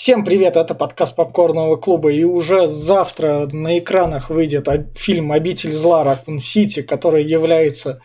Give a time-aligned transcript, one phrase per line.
[0.00, 6.04] Всем привет, это подкаст Попкорного клуба, и уже завтра на экранах выйдет фильм «Обитель зла.
[6.04, 8.00] Ракун Сити», который является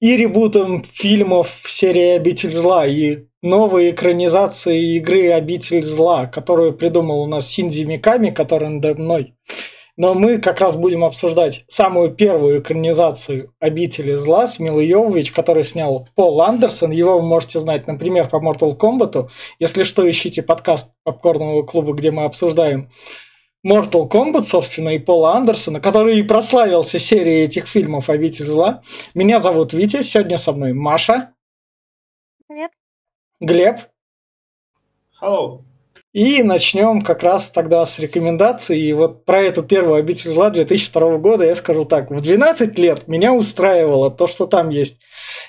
[0.00, 7.22] и ребутом фильмов в серии «Обитель зла», и новой экранизацией игры «Обитель зла», которую придумал
[7.22, 9.34] у нас Синдзи Миками, который надо мной.
[9.96, 15.62] Но мы как раз будем обсуждать самую первую экранизацию «Обители зла» с Милой Йовович, который
[15.62, 16.90] снял Пол Андерсон.
[16.90, 19.28] Его вы можете знать, например, по Mortal Kombat.
[19.60, 22.90] Если что, ищите подкаст Попкорного клуба, где мы обсуждаем
[23.64, 28.82] Mortal Kombat, собственно, и Пола Андерсона, который и прославился серией этих фильмов «Обитель зла».
[29.14, 31.34] Меня зовут Витя, сегодня со мной Маша.
[32.48, 32.72] Привет.
[33.40, 33.78] Глеб.
[35.22, 35.60] Hello.
[36.14, 38.80] И начнем как раз тогда с рекомендаций.
[38.80, 42.08] И вот про эту первую «Обитель зла» 2002 года я скажу так.
[42.12, 45.00] В 12 лет меня устраивало то, что там есть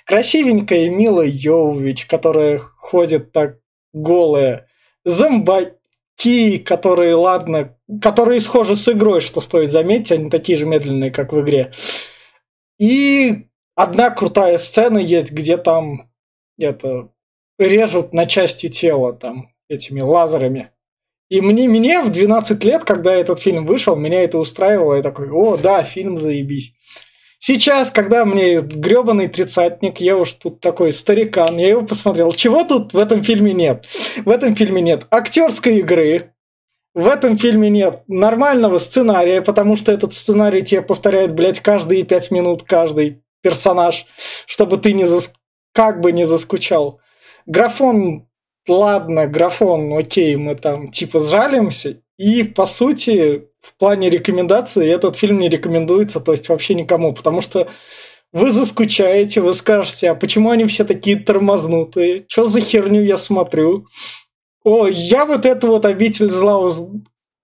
[0.08, 3.60] красивенькая Мила Йовович, которая ходит так
[3.94, 4.68] голая,
[5.04, 11.32] зомбаки, которые, ладно, которые схожи с игрой, что стоит заметить, они такие же медленные, как
[11.32, 11.74] в игре.
[12.80, 16.10] И одна крутая сцена есть, где там
[16.58, 17.10] это
[17.60, 20.72] режут на части тела там этими лазерами.
[21.30, 24.96] И мне, мне в 12 лет, когда этот фильм вышел, меня это устраивало.
[24.96, 26.74] Я такой, о, да, фильм заебись.
[27.40, 32.32] Сейчас, когда мне гребаный тридцатник, я уж тут такой старикан, я его посмотрел.
[32.32, 33.86] Чего тут в этом фильме нет?
[34.24, 36.34] В этом фильме нет актерской игры,
[36.96, 42.32] в этом фильме нет нормального сценария, потому что этот сценарий тебе повторяет, блядь, каждые пять
[42.32, 44.06] минут каждый персонаж,
[44.48, 45.34] чтобы ты не зас...
[45.74, 47.02] как бы не заскучал.
[47.46, 48.28] Графон
[48.68, 52.02] ладно, графон, окей, мы там типа сжалимся.
[52.18, 57.42] И, по сути, в плане рекомендаций этот фильм не рекомендуется, то есть вообще никому, потому
[57.42, 57.68] что
[58.32, 62.26] вы заскучаете, вы скажете, а почему они все такие тормознутые?
[62.28, 63.88] Что за херню я смотрю?
[64.64, 66.72] О, я вот эту вот обитель зла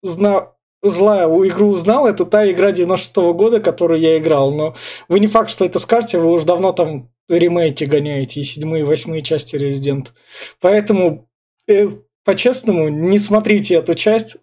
[0.02, 0.52] узна...
[0.82, 4.76] зла игру узнал, это та игра 96 -го года, которую я играл, но
[5.08, 8.86] вы не факт, что это скажете, вы уже давно там ремейки гоняете, и седьмые, и
[8.86, 10.14] восьмые части Резидент.
[10.60, 11.30] Поэтому,
[11.68, 11.88] э,
[12.24, 14.38] по-честному, не смотрите эту часть,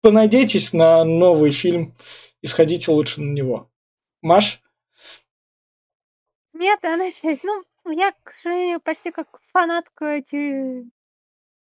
[0.00, 1.96] понадейтесь на новый фильм
[2.42, 3.70] и сходите лучше на него.
[4.22, 4.62] Маш?
[6.52, 7.44] Нет, она часть.
[7.44, 8.32] Ну, я, к
[8.84, 10.84] почти как фанатка эти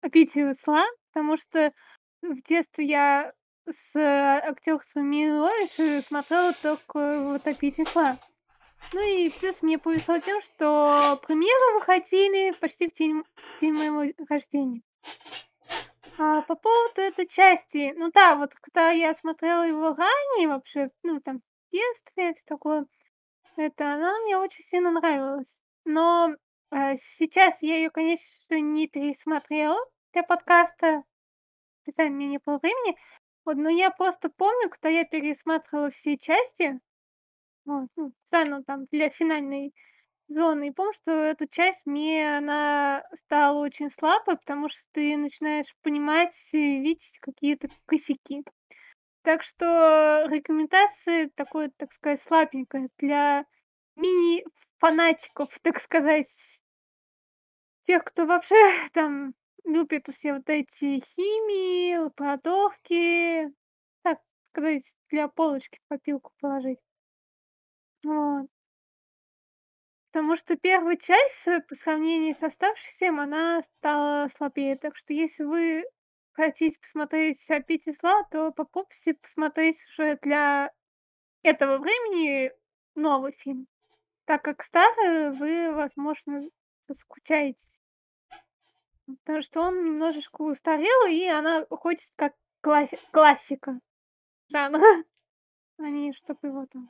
[0.01, 1.71] «Обитель зла», потому что
[2.21, 3.33] в детстве я
[3.71, 8.17] с актерством Милович смотрела только вот «Обитель зла».
[8.93, 13.23] Ну и плюс мне повезло тем, что премьеры выходили почти в день,
[13.61, 14.81] день моего рождения.
[16.17, 21.21] А по поводу этой части, ну да, вот когда я смотрела его ранее вообще, ну
[21.21, 22.85] там в детстве, все такое,
[23.55, 25.59] это она мне очень сильно нравилась.
[25.85, 26.35] Но
[26.71, 29.79] э, сейчас я ее, конечно, не пересмотрела
[30.13, 31.03] для подкаста.
[31.83, 32.97] Специально мне не было времени.
[33.49, 36.79] Вот, но я просто помню, когда я пересматривала все части,
[37.65, 39.73] вот, ну, специально там для финальной
[40.27, 40.67] зоны.
[40.67, 46.35] И помню, что эту часть мне она стала очень слабой, потому что ты начинаешь понимать
[46.51, 48.43] и видеть какие-то косяки.
[49.23, 53.45] Так что рекомендации такой, так сказать, слабенькая для
[53.95, 56.61] мини-фанатиков, так сказать,
[57.81, 58.55] тех, кто вообще
[58.93, 59.33] там
[59.65, 63.53] любит все вот эти химии, лабораторки,
[64.03, 64.19] так
[64.51, 66.79] сказать, для полочки попилку положить.
[68.03, 68.47] Вот.
[70.11, 74.75] Потому что первая часть, по сравнению с оставшейся, она стала слабее.
[74.75, 75.83] Так что если вы
[76.31, 80.71] хотите посмотреть «Обитель зла», то попробуйте посмотреть уже для
[81.43, 82.51] этого времени
[82.95, 83.67] новый фильм.
[84.25, 86.49] Так как старый вы, возможно,
[86.87, 87.78] заскучаетесь.
[89.25, 93.79] Потому что он немножечко устарел, и она уходит как класси- классика
[94.49, 95.03] жанра.
[95.77, 96.89] А не чтобы его там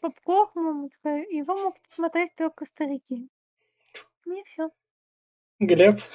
[0.00, 3.28] попкорном, его могут смотреть только старики.
[4.26, 4.70] И все.
[5.60, 6.00] Глеб?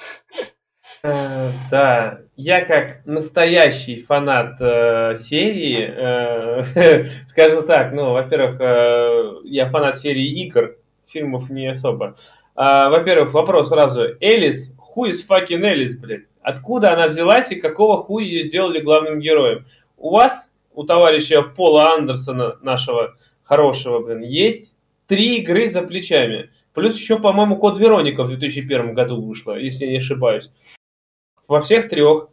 [1.02, 9.70] Э, да, я как настоящий фанат э, серии, э, скажу так, ну, во-первых, э, я
[9.70, 10.76] фанат серии игр,
[11.06, 12.16] фильмов не особо.
[12.56, 14.02] Э, во-первых, вопрос сразу.
[14.20, 16.24] Элис, who is fucking Элис, блядь?
[16.42, 19.66] Откуда она взялась и какого хуя ее сделали главным героем?
[19.96, 24.76] У вас, у товарища Пола Андерсона, нашего хорошего, блин, есть
[25.06, 26.50] три игры за плечами.
[26.72, 30.50] Плюс еще, по-моему, Код Вероника в 2001 году вышла, если я не ошибаюсь.
[31.48, 32.28] Во всех трех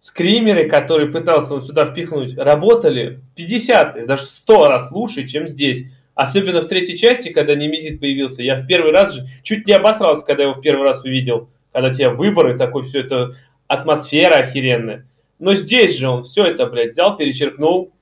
[0.00, 5.84] скримеры, которые пытался он сюда впихнуть, работали 50, даже в 100 раз лучше, чем здесь.
[6.14, 8.42] Особенно в третьей части, когда Немезит появился.
[8.42, 11.48] Я в первый раз чуть не обосрался, когда его в первый раз увидел.
[11.72, 13.34] Когда тебя выборы, такой все это
[13.66, 15.06] атмосфера охеренная.
[15.38, 17.92] Но здесь же он все это, блядь, взял, перечеркнул,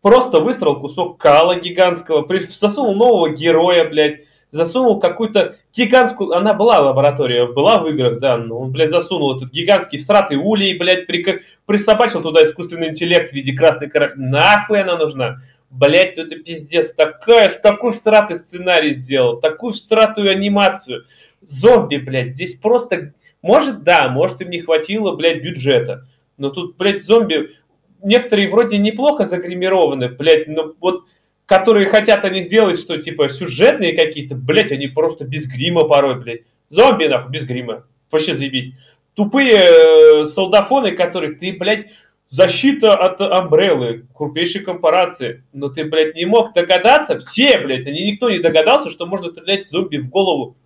[0.00, 4.20] просто выстроил кусок кала гигантского, засунул нового героя, блядь,
[4.50, 6.32] засунул какую-то гигантскую...
[6.32, 10.76] Она была лаборатория, была в играх, да, но он, блядь, засунул этот гигантский всратый улей,
[10.76, 11.42] блядь, при...
[11.66, 14.16] присобачил туда искусственный интеллект в виде красной королевы.
[14.20, 15.42] Нахуй она нужна?
[15.70, 16.92] Блядь, это пиздец.
[16.94, 21.04] Такая, такой всратый сценарий сделал, такую всратую анимацию.
[21.40, 23.14] Зомби, блядь, здесь просто...
[23.42, 26.06] Может, да, может им не хватило, блядь, бюджета.
[26.36, 27.56] Но тут, блядь, зомби...
[28.02, 31.04] Некоторые вроде неплохо загримированы, блядь, но вот
[31.50, 36.42] которые хотят они сделать, что типа сюжетные какие-то, блядь, они просто без грима порой, блядь.
[36.68, 37.84] Зомби, нахуй, без грима.
[38.08, 38.72] Вообще заебись.
[39.14, 41.88] Тупые э, солдафоны, которые ты, блядь,
[42.28, 45.42] защита от Амбреллы, крупнейшей корпорации.
[45.52, 49.68] Но ты, блядь, не мог догадаться, все, блядь, они никто не догадался, что можно стрелять
[49.68, 50.56] зомби в голову.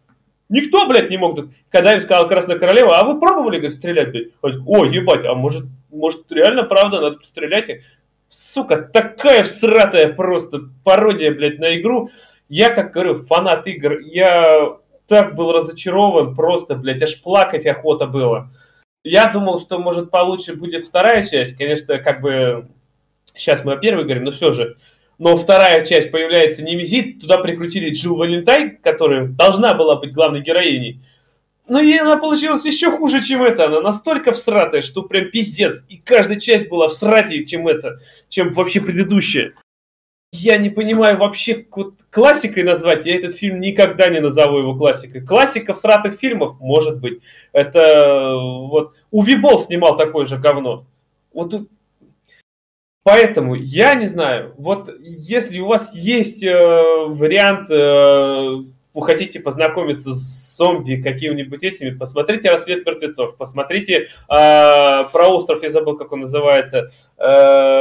[0.48, 1.38] Никто, блядь, не мог.
[1.70, 4.28] Когда им сказала Красная Королева, а вы пробовали, говорит, стрелять, блядь?
[4.42, 7.80] О, ебать, а может, может реально правда надо стрелять?
[8.34, 12.10] сука, такая сратая просто пародия, блядь, на игру.
[12.48, 14.76] Я, как говорю, фанат игр, я
[15.06, 18.50] так был разочарован, просто, блядь, аж плакать охота было.
[19.02, 21.56] Я думал, что, может, получше будет вторая часть.
[21.56, 22.68] Конечно, как бы,
[23.34, 24.76] сейчас мы о первой говорим, но все же.
[25.18, 31.00] Но вторая часть появляется Немезит, туда прикрутили Джилл Валентайн, которая должна была быть главной героиней.
[31.66, 33.66] Но ей она получилась еще хуже, чем это.
[33.66, 35.82] Она настолько всратая, что прям пиздец.
[35.88, 39.54] И каждая часть была всратее, чем это, чем вообще предыдущая.
[40.32, 45.24] Я не понимаю вообще, вот классикой назвать, я этот фильм никогда не назову его классикой.
[45.24, 47.20] Классика всратых фильмов, может быть.
[47.52, 50.86] Это вот Уви Болл снимал такое же говно.
[51.32, 51.54] Вот
[53.04, 58.64] Поэтому я не знаю, вот если у вас есть э, вариант э,
[58.94, 65.70] вы хотите познакомиться с зомби какими-нибудь этими, посмотрите «Рассвет мертвецов», посмотрите э, про остров, я
[65.70, 67.24] забыл, как он называется, э,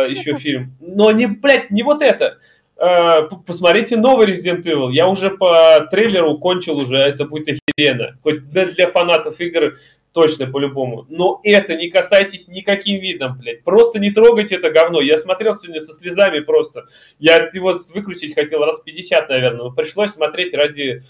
[0.09, 0.75] еще фильм.
[0.81, 2.39] Но не, блядь, не вот это.
[2.77, 4.91] Э, посмотрите новый Resident Evil.
[4.91, 8.17] Я уже по трейлеру кончил уже, это будет охеренно.
[8.23, 9.77] Хоть для фанатов игр
[10.13, 11.07] Точно, по-любому.
[11.09, 13.63] Но это не касайтесь никаким видом, блядь.
[13.63, 15.01] Просто не трогайте это говно.
[15.01, 16.85] Я смотрел сегодня со слезами просто.
[17.17, 19.63] Я его выключить хотел раз 50, наверное.
[19.63, 21.01] Но пришлось смотреть ради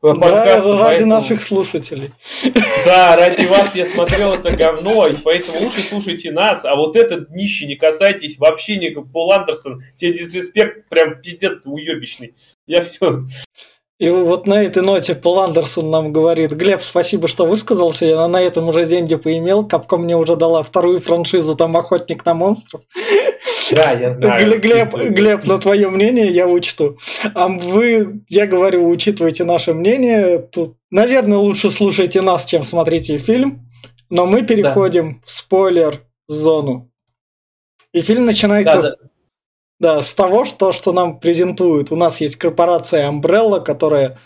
[0.00, 0.68] подкаста.
[0.68, 1.14] Да, ради поэтому...
[1.14, 2.12] наших слушателей.
[2.84, 7.30] Да, ради вас я смотрел это говно, и поэтому лучше слушайте нас, а вот этот
[7.30, 9.82] днище не касайтесь вообще не Пол Андерсон.
[9.96, 12.34] Тебе дисреспект прям пиздец уебищный.
[12.66, 13.24] Я все.
[13.98, 18.40] И вот на этой ноте Пол Андерсон нам говорит, Глеб, спасибо, что высказался, я на
[18.40, 22.82] этом уже деньги поимел, Капка мне уже дала вторую франшизу, там «Охотник на монстров».
[23.72, 24.60] Да, я знаю.
[24.60, 26.96] Глеб, Глеб, на твое мнение я учту.
[27.34, 30.38] А вы, я говорю, учитывайте наше мнение.
[30.38, 33.68] Тут, наверное, лучше слушайте нас, чем смотрите фильм.
[34.10, 35.18] Но мы переходим да.
[35.24, 36.90] в спойлер-зону.
[37.92, 38.96] И фильм начинается да, да.
[39.80, 41.92] Да, с того, что, что нам презентуют.
[41.92, 44.18] У нас есть корпорация Umbrella, которая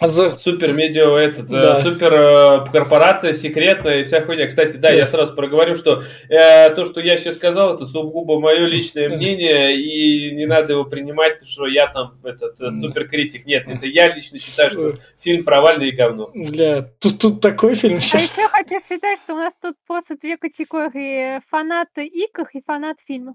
[0.00, 0.38] за...
[0.38, 1.78] Супер медиа, этот, э, да.
[1.78, 4.46] э, супер э, корпорация секретная и вся хуйня.
[4.46, 4.94] Кстати, да, да.
[4.94, 9.76] я сразу проговорю, что э, то, что я сейчас сказал, это сугубо мое личное мнение,
[9.76, 13.44] и не надо его принимать, что я там этот э, супер критик.
[13.44, 16.30] Нет, это я лично считаю, что фильм провальный и говно.
[16.34, 18.32] Бля, тут, тут такой фильм сейчас.
[18.36, 22.96] А еще хочу считать, что у нас тут просто две категории: фанаты игр и фанат
[23.06, 23.34] фильмов.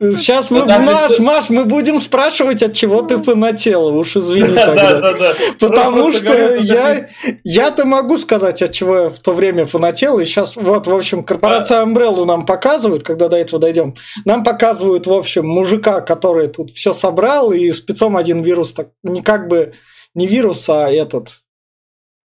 [0.00, 5.23] Сейчас мы, Маш, Маш, мы будем спрашивать, от чего ты фанатела, уж извини тогда.
[5.24, 5.68] Да.
[5.68, 7.08] Потому что я,
[7.44, 10.18] я-то могу сказать, от чего я в то время фанател.
[10.18, 13.94] И сейчас, вот, в общем, корпорация Umbrella нам показывают, когда до этого дойдем.
[14.24, 19.22] Нам показывают, в общем, мужика, который тут все собрал, и спецом один вирус, так, не
[19.22, 19.74] как бы
[20.14, 21.28] не вирус, а этот,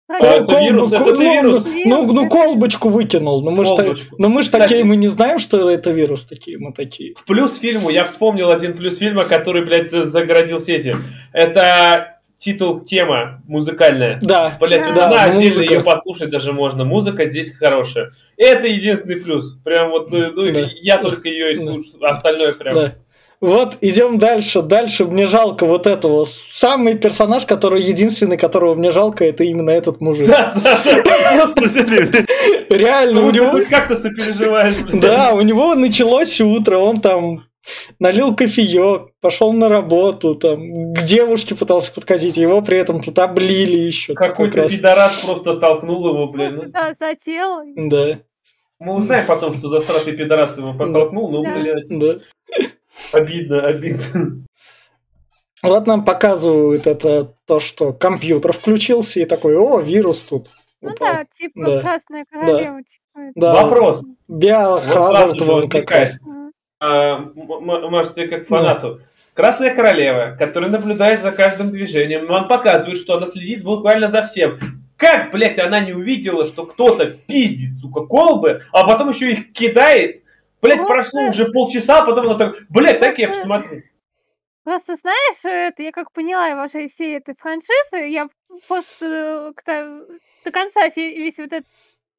[0.08, 1.64] а, это кол, вирус, кол, это ну, вирус.
[1.84, 3.42] Ну, ну, колбочку выкинул.
[3.42, 6.58] Но ну, мы же ну, мы ж такие, мы не знаем, что это вирус такие,
[6.58, 7.14] мы такие.
[7.16, 10.96] В плюс фильму я вспомнил один плюс фильма, который, блядь, загородил сети.
[11.32, 14.18] Это титул, тема музыкальная.
[14.22, 14.56] Да.
[14.60, 15.74] Блять, да, да, отдельно музыка.
[15.74, 16.84] ее послушать даже можно.
[16.84, 18.12] Музыка здесь хорошая.
[18.36, 19.56] Это единственный плюс.
[19.64, 20.68] Прям вот, э, ну, да.
[20.82, 22.08] я только ее и слушаю, да.
[22.08, 22.74] остальное прям...
[22.74, 22.94] Да.
[23.40, 24.62] Вот, идем дальше.
[24.62, 26.24] Дальше мне жалко вот этого.
[26.24, 30.26] Самый персонаж, который единственный, которого мне жалко, это именно этот мужик.
[30.26, 31.02] Да, да, да.
[31.36, 31.84] Просто
[32.70, 33.50] Реально, у него...
[33.50, 34.76] Хоть как-то сопереживаешь.
[34.92, 37.44] Да, у него началось утро, он там
[37.98, 43.76] налил кофеек, пошел на работу, там, к девушке пытался подкатить, его при этом тут облили
[43.76, 44.14] еще.
[44.14, 46.56] Какой-то пидорас просто толкнул его, блин.
[46.56, 46.70] Ну.
[46.70, 47.60] Да, зател.
[47.76, 48.20] Да.
[48.78, 51.58] Мы узнаем потом, что засратый пидорас его подтолкнул, ну, да.
[51.58, 51.88] блядь.
[51.90, 52.18] Да.
[53.12, 54.44] Обидно, обидно.
[55.62, 60.48] Вот нам показывают это то, что компьютер включился и такой, о, вирус тут.
[60.82, 61.08] Ну упал.
[61.08, 61.80] да, типа Да.
[61.80, 62.82] красная королева.
[62.82, 63.32] типа, это.
[63.34, 64.04] Да, Вопрос.
[64.28, 66.18] Биохазард же вон как раз.
[66.78, 67.32] А, м-
[67.70, 69.00] м- Маш, тебе как фанату.
[69.34, 74.58] Красная королева, которая наблюдает за каждым движением, он показывает, что она следит буквально за всем.
[74.96, 80.22] Как, блядь, она не увидела, что кто-то пиздит, сука, колбы, а потом еще их кидает?
[80.62, 83.82] Блядь, Просто- прошло уже полчаса, а потом она так, блядь, так я посмотрю.
[84.64, 85.36] Просто знаешь,
[85.70, 88.28] это я как поняла вообще всей этой франшизы, я
[88.66, 90.02] просто э,
[90.44, 91.66] до конца весь вот этот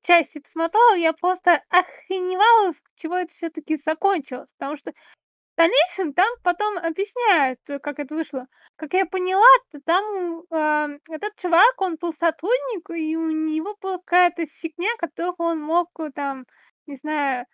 [0.07, 6.77] части посмотрела, я просто охреневала, чего это все-таки закончилось, потому что в дальнейшем там потом
[6.77, 8.47] объясняют, э, как это вышло.
[8.77, 9.45] Как я поняла,
[9.85, 15.61] там э, этот чувак, он был сотрудник, и у него была какая-то фигня, которую он
[15.61, 16.45] мог э, там,
[16.87, 17.45] не знаю,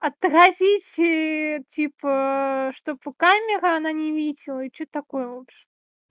[0.00, 5.64] отразить, э, типа, чтобы камера она не видела, и что такое вообще.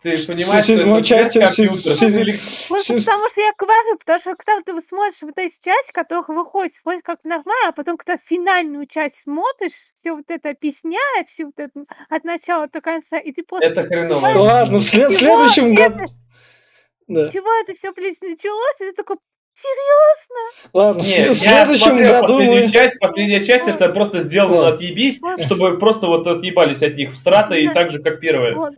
[0.03, 5.21] Ты понимаешь, что это части- Сис- потому что я говорю, потому что когда ты смотришь
[5.21, 10.11] вот эти части, которые выходят вроде как нормально, а потом, когда финальную часть смотришь, все
[10.13, 11.71] вот это объясняет, все вот это
[12.09, 14.21] от начала до конца, и ты просто Это хреново.
[14.21, 16.05] понимаешь, Ладно, в след- следующем году...
[17.07, 17.29] Да.
[17.29, 19.17] чего это все, блядь, началось, и ты такой,
[19.53, 20.69] серьезно?
[20.73, 22.69] Ладно, в Не, след- в следующем смотрел году последнюю мы...
[22.71, 27.55] часть, последняя часть это просто сделано отъебись, чтобы просто вот отъебались от них в страта
[27.55, 28.55] и так же, как первая.
[28.55, 28.73] Вот,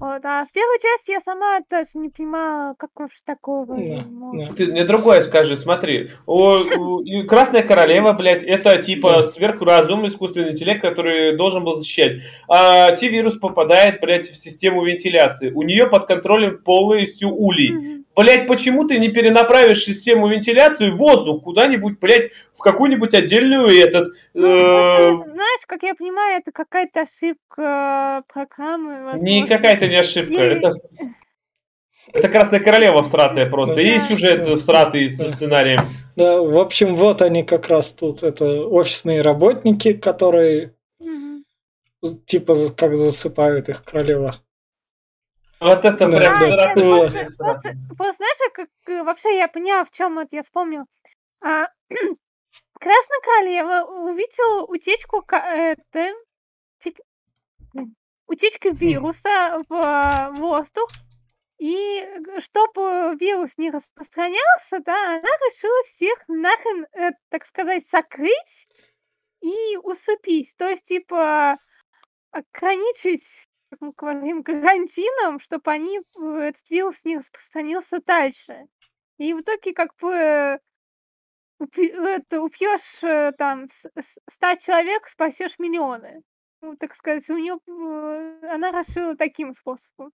[0.00, 4.52] вот, а в первой части я сама даже не понимала, как уж такого Да, да.
[4.54, 6.10] Ты мне другое скажи, смотри.
[6.26, 6.60] О,
[7.28, 9.22] Красная королева, блядь, это типа Да.
[9.22, 12.22] сверхразум, искусственный интеллект, который должен был защищать.
[12.48, 15.50] А Ти-вирус попадает, блядь, в систему вентиляции.
[15.50, 17.99] У нее под контролем полностью улей.
[18.20, 24.08] Блядь, почему ты не перенаправишь систему вентиляции в воздух куда-нибудь, блядь, в какую-нибудь отдельную этот...
[24.34, 29.02] Ну, э, знаешь, как я понимаю, это какая-то ошибка программы.
[29.04, 29.24] возможно.
[29.24, 30.32] Не какая-то не ошибка.
[30.34, 30.84] И- Это, с-
[32.12, 33.76] это Красная Королева всратая просто.
[33.76, 33.82] Да.
[33.82, 34.56] И сюжет Да.
[34.56, 35.36] всратый со Да.
[35.36, 35.80] сценарием.
[36.16, 38.22] Да, в общем, вот они как раз тут.
[38.22, 41.44] Это офисные работники, которые Мгм.
[42.26, 44.36] типа как засыпают их королева.
[45.60, 46.74] Вот это Да, прям да,
[47.96, 50.86] просто знаешь, как э, вообще я поняла, в чем это я вспомнила.
[51.42, 51.68] А,
[52.80, 56.14] Красная королева увидела утечку это,
[56.82, 57.02] фиг-
[57.74, 57.94] блин,
[58.26, 60.88] утечку вируса в а, воздух,
[61.58, 68.66] и чтобы вирус не распространялся, да, она решила всех нахрен, э, так сказать, закрыть
[69.42, 70.54] и усыпить.
[70.56, 71.58] То есть, типа,
[72.30, 73.49] ограничить,
[73.80, 78.66] мы говорим, карантином, чтобы они, э, этот вирус не распространился дальше.
[79.18, 80.60] И в итоге, как бы,
[82.16, 82.42] это,
[83.02, 86.22] э, там с- с- 100 человек, спасешь миллионы.
[86.62, 87.58] Ну, так сказать, у нее
[88.50, 90.12] она решила таким способом.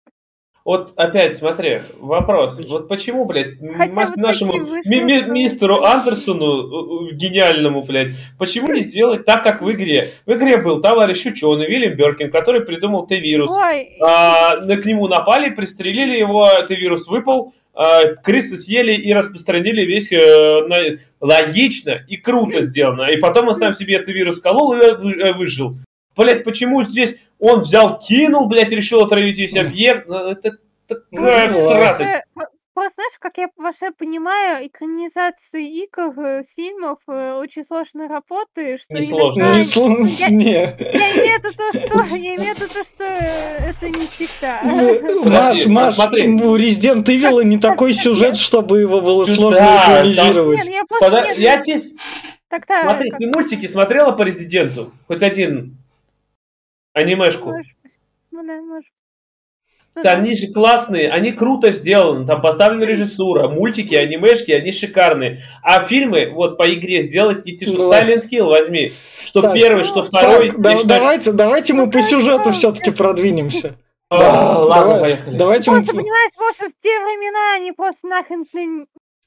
[0.65, 2.57] Вот опять, смотри, вопрос.
[2.69, 4.53] Вот почему, блядь, Хотя нашему
[4.85, 10.07] ми- ми- мистеру Андерсону, э, э, гениальному, блядь, почему не сделать так, как в игре?
[10.25, 13.51] В игре был товарищ ученый Вильям Беркин, который придумал Т-вирус.
[13.99, 20.09] А, к нему напали, пристрелили его, Т-вирус выпал, а, крысы съели и распространили весь...
[20.13, 23.09] э, на- Логично и круто сделано.
[23.09, 25.75] И потом он сам себе Т-вирус колол и вы- выжил.
[26.15, 30.07] Блять, почему здесь он взял, кинул, блядь, решил отравить весь объект?
[30.07, 30.57] Ну, Это
[30.89, 32.13] Ну, такая всратость.
[32.35, 38.79] П- Просто, знаешь, как я вообще понимаю, экранизации игр, э, фильмов э, очень сложной работы,
[38.83, 39.45] что Не сложно.
[39.45, 40.51] Ну, не Я, слушай, не.
[40.53, 44.59] я имею в виду то, что я имею в виду то, что это не всегда.
[44.63, 46.27] Маш, Подожди, Маш, смотри.
[46.27, 50.57] у Resident Evil не такой сюжет, чтобы его было Да, сложно там- экранизировать.
[50.65, 51.05] Нет, я просто...
[51.05, 51.77] Пода- нет, Я тебе...
[52.49, 54.91] тогда Смотри, как- ты мультики смотрела по Резиденту?
[55.07, 55.77] Хоть один
[56.93, 57.53] анимешку?
[58.31, 65.43] Ну да, они же классные, они круто сделаны, там поставлена режиссура, мультики, анимешки, они шикарные.
[65.61, 67.85] А фильмы, вот по игре сделать не тяжело.
[67.85, 67.91] Ну.
[67.91, 68.91] Silent Hill возьми.
[69.23, 69.53] Что Так.
[69.53, 70.49] первый, что второй.
[70.49, 73.75] Так, да- я считаю, давайте, давайте мы по сюжету все-таки продвинемся.
[74.09, 75.37] Да, ладно, давай- поехали.
[75.37, 75.77] Давайте мы...
[75.77, 78.45] Просто, понимаешь, Гоша, в те времена они просто нахрен.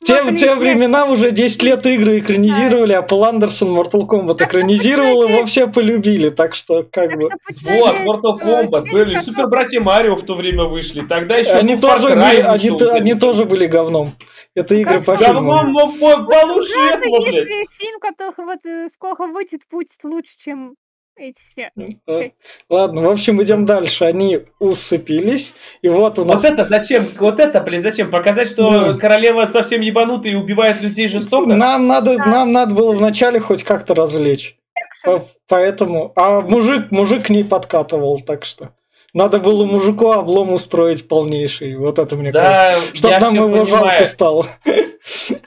[0.04, 5.26] Те, могли те времена уже 10 лет игры экранизировали, а Пол Андерсон Mortal Kombat экранизировал,
[5.26, 7.30] его все полюбили, так что как Так бы...
[7.56, 11.76] что Вот, Mortal Kombat, были, Супер Братья Марио в то время вышли, тогда еще Они
[11.76, 14.12] тоже, были, они, вышел, они тоже были говном.
[14.54, 15.34] Это игры по Конечно.
[15.34, 15.78] Говном, фильму.
[15.78, 17.34] но по- получше этого, блядь.
[17.48, 20.74] если фильм, который вот э, скоро выйдет, будет лучше, чем
[21.16, 21.70] эти все.
[22.06, 22.30] Э,
[22.68, 24.04] Ладно, в общем, идем дальше.
[24.04, 26.44] Они усыпились, и вот у Вот нас...
[26.44, 27.06] это зачем?
[27.18, 28.10] Вот это, блин, зачем?
[28.10, 28.98] Показать, что Ну.
[28.98, 31.46] королева совсем ебанутая и убивает людей жестоко?
[31.54, 32.26] Нам надо, Да.
[32.26, 34.56] нам надо было вначале хоть как-то развлечь.
[35.04, 36.12] По- Поэтому...
[36.16, 38.70] А мужик, мужик к ней подкатывал, так что...
[39.14, 41.76] Надо было мужику облом устроить полнейший.
[41.76, 42.42] Вот это мне Да,
[42.74, 42.96] кажется.
[42.96, 44.06] Чтоб я нам его жалко понимаю.
[44.06, 44.46] стало.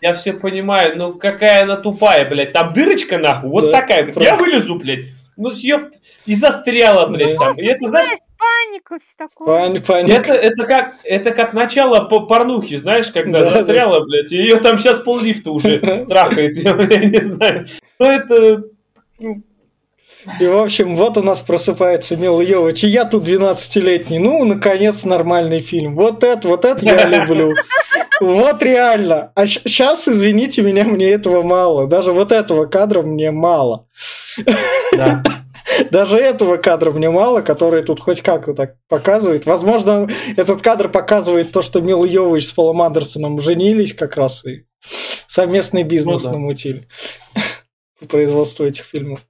[0.01, 2.53] Я все понимаю, ну какая она тупая, блядь.
[2.53, 4.03] Там дырочка нахуй, вот Да, такая.
[4.03, 4.13] блядь.
[4.15, 4.31] правда.
[4.31, 5.05] Я вылезу, блядь.
[5.41, 5.83] Ну, ёп,
[6.25, 7.45] и застряла, блядь, Да.
[7.45, 7.57] там.
[7.57, 9.47] И это, знаешь, паника, все такое.
[9.47, 10.13] Пань- паника.
[10.21, 14.57] это, это, как, это как начало по порнухи, знаешь, когда Да, застряла, блядь, и ее
[14.57, 15.79] там сейчас пол-лифта уже
[16.09, 17.65] трахает, я, я не знаю.
[17.99, 18.63] Ну, это...
[20.39, 24.19] И, в общем, вот у нас просыпается Мила Йович, и я тут 12-летний.
[24.19, 25.95] Ну, наконец, нормальный фильм.
[25.95, 27.53] Вот это, вот это я люблю.
[28.19, 29.31] Вот реально.
[29.35, 31.87] А сейчас, извините меня, мне этого мало.
[31.87, 33.87] Даже вот этого кадра мне мало.
[34.95, 35.23] Да.
[35.91, 39.45] Даже этого кадра мне мало, который тут хоть как-то так показывает.
[39.45, 44.65] Возможно, этот кадр показывает то, что Мил Йович с Полом Андерсоном женились как раз и
[45.27, 46.33] совместный бизнес Ну да.
[46.35, 46.87] намутили
[47.99, 49.21] по производству этих фильмов.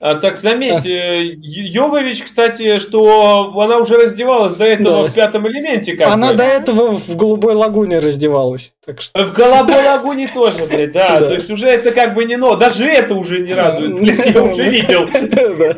[0.00, 5.08] А, так заметь, э, Йовович, кстати, что она уже раздевалась до этого Да.
[5.10, 6.34] в пятом элементе, как Она бы.
[6.38, 8.72] до этого в голубой лагуне раздевалась.
[8.84, 11.20] Так что В голубой лагуне тоже, блядь, да.
[11.20, 11.28] Да.
[11.28, 12.56] То есть уже это как бы не но.
[12.56, 15.08] Даже это уже не радует, блядь, я уже видел.
[15.58, 15.76] Да.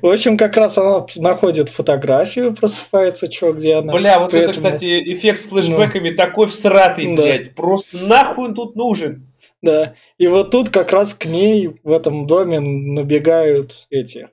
[0.00, 3.92] В общем, как раз она находит фотографию, просыпается, что где она.
[3.92, 7.22] Бля, вот При это, кстати, эффект с флешбэками такой всратый, Да.
[7.22, 7.54] блядь.
[7.54, 9.26] Просто нахуй он тут нужен.
[9.62, 9.94] Да.
[10.18, 14.28] И вот тут как раз к ней в этом доме набегают эти,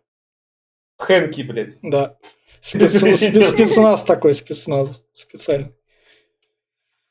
[0.98, 1.80] Хэнки, блядь.
[1.82, 2.18] да,
[2.62, 5.74] спец- спец- спецназ такой, спецназ специальный.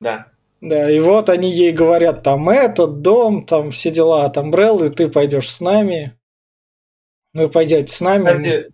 [0.01, 0.33] Да.
[0.61, 5.09] Да, и вот они ей говорят, там этот дом, там все дела от Umbrella, ты
[5.09, 6.19] пойдешь с нами.
[7.33, 8.27] Вы пойдете с нами.
[8.27, 8.69] Кстати,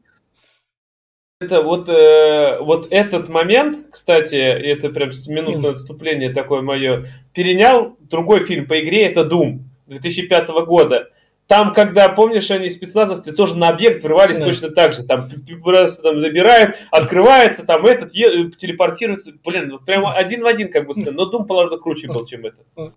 [1.45, 8.45] это вот, э, вот этот момент, кстати, это прям минутное отступление такое мое, перенял другой
[8.45, 11.09] фильм по игре, это Doom 2005 года.
[11.47, 14.47] Там, когда, помнишь, они спецназовцы тоже на объект врывались Да.
[14.47, 15.05] точно так же.
[15.05, 15.29] Там
[15.63, 19.33] просто там забирают, открывается, там этот е- телепортируется.
[19.45, 20.95] Блин, вот прямо один в один как бы.
[20.97, 22.93] Но Doom, положено, круче был, чем это.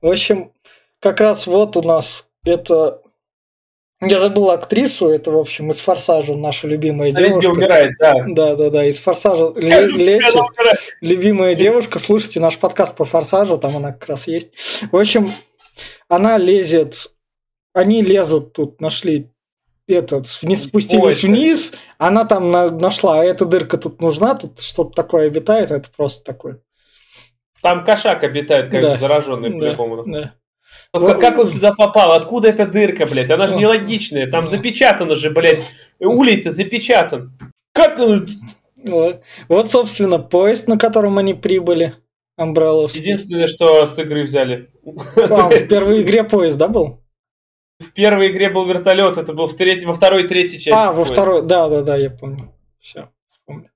[0.00, 0.50] В общем,
[0.98, 3.00] как раз вот у нас это...
[4.00, 7.48] Я забыл актрису, это, в общем, из «Форсажа» наша любимая Везде девушка.
[7.50, 8.12] умирает, да.
[8.28, 10.38] Да, да, да, из «Форсажа» Ле- Лети,
[11.00, 11.98] любимая девушка.
[11.98, 14.52] Слушайте наш подкаст по «Форсажу», там она как раз есть.
[14.92, 15.32] В общем,
[16.08, 17.10] она лезет...
[17.74, 19.30] Они лезут тут, нашли
[19.88, 24.60] этот, вниз, спустились Ой, вниз, она там на- нашла, а эта дырка тут нужна, тут
[24.60, 26.60] что-то такое обитает, это просто такое.
[27.62, 28.96] Там кошак обитает, как Да.
[28.96, 30.04] зараженный Да, по-любому.
[30.04, 30.34] да.
[30.94, 32.12] Ну, Как, как он сюда попал?
[32.12, 33.30] Откуда эта дырка, блядь?
[33.30, 33.60] Она же Ну.
[33.60, 34.30] нелогичная.
[34.30, 34.50] Там Ну.
[34.50, 35.62] запечатано же, блядь.
[35.98, 37.38] Улей-то запечатан.
[37.72, 38.28] Как он?
[38.76, 39.22] Вот.
[39.48, 41.96] Вот, собственно, поезд, на котором они прибыли.
[42.36, 43.00] Амбрелловский.
[43.00, 44.70] Единственное, что с игры взяли.
[45.16, 47.02] А, в первой игре поезд, да, был?
[47.80, 50.70] В первой игре был вертолет, это был в третьей, во второй и третьей части.
[50.70, 51.12] А, во поезд.
[51.12, 52.54] второй, да, да, да, я помню.
[52.80, 53.68] Все, вспомнил.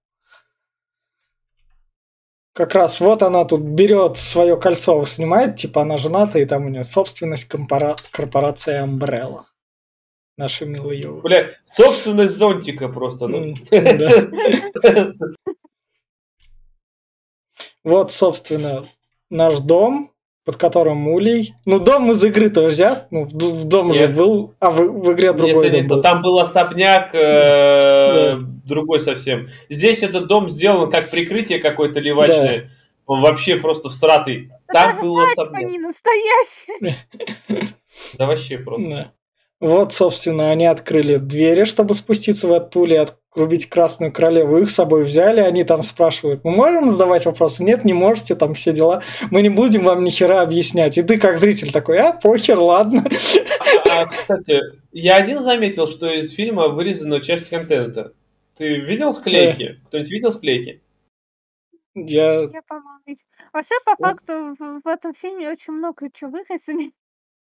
[2.55, 6.69] Как раз вот она тут берет свое кольцо, снимает, типа она жената, и там у
[6.69, 9.45] нее собственность компора- корпорации Umbrella.
[10.37, 11.21] Милая Йова.
[11.21, 13.29] Бля, собственность зонтика просто.
[13.29, 13.55] Ну.
[17.85, 18.85] Вот, собственно,
[19.29, 20.13] наш дом,
[20.45, 21.55] под которым улей.
[21.65, 23.09] Ну, дом из игры-то взят.
[23.11, 24.17] Ну, дом уже Нет.
[24.17, 26.03] был, а в, игре другой Нет, дом был.
[26.03, 29.49] там был особняк э, другой совсем.
[29.69, 32.71] Здесь этот дом сделан как прикрытие какое-то левачное.
[33.07, 34.51] Он вообще просто всратый.
[34.69, 35.71] Да Там даже был свадьба особняк.
[35.71, 36.97] не настоящая.
[38.17, 38.89] Да вообще просто.
[38.89, 39.13] Да.
[39.63, 44.59] Вот, собственно, они открыли двери, чтобы спуститься в этот улей, отрубить Красную Королеву.
[44.59, 47.63] Их с собой взяли, они там спрашивают, мы можем задавать вопросы?
[47.63, 49.05] Нет, не можете, там все дела.
[49.31, 50.99] Мы не будем вам ни хера объяснять.
[50.99, 53.05] И ты как зритель такой, а, похер, ладно.
[53.89, 54.59] А, кстати,
[54.91, 58.15] я один заметил, что из фильма вырезана часть контента.
[58.63, 59.81] Ты видел склейки?
[59.89, 60.81] Кто-нибудь видел склейки?
[61.97, 62.43] Я...
[62.43, 63.27] Я, по-моему, видела.
[63.53, 66.93] Вообще, по факту, в, в этом фильме очень много чего вырезали.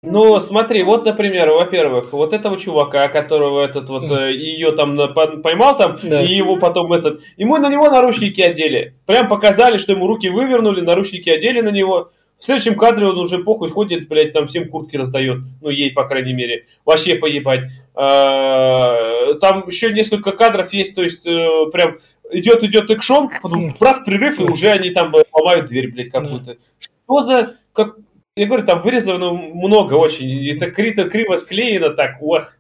[0.03, 5.43] Ну, смотри, вот, например, во-первых, вот этого чувака, которого этот вот ее там на- пон-
[5.43, 6.23] поймал там, Да.
[6.23, 8.95] и его потом этот, ему на него наручники одели.
[9.07, 12.13] Прям показали, что ему руки вывернули, наручники одели на него.
[12.45, 15.39] В следующем кадре он уже похуй ходит, блядь, там всем куртки раздает.
[15.63, 16.67] Ну, ей, по крайней мере.
[16.85, 17.71] Вообще поебать.
[17.95, 24.01] А, Там еще несколько кадров есть, то есть э, прям идет, идет экшон, потом раз
[24.05, 26.59] прерыв, и уже они там э, ломают дверь, блядь, какую-то.
[26.81, 27.57] Что за...
[27.73, 27.97] Как...
[28.37, 30.47] Я говорю, там вырезано много очень.
[30.51, 32.53] Это криво, криво склеено так, ох.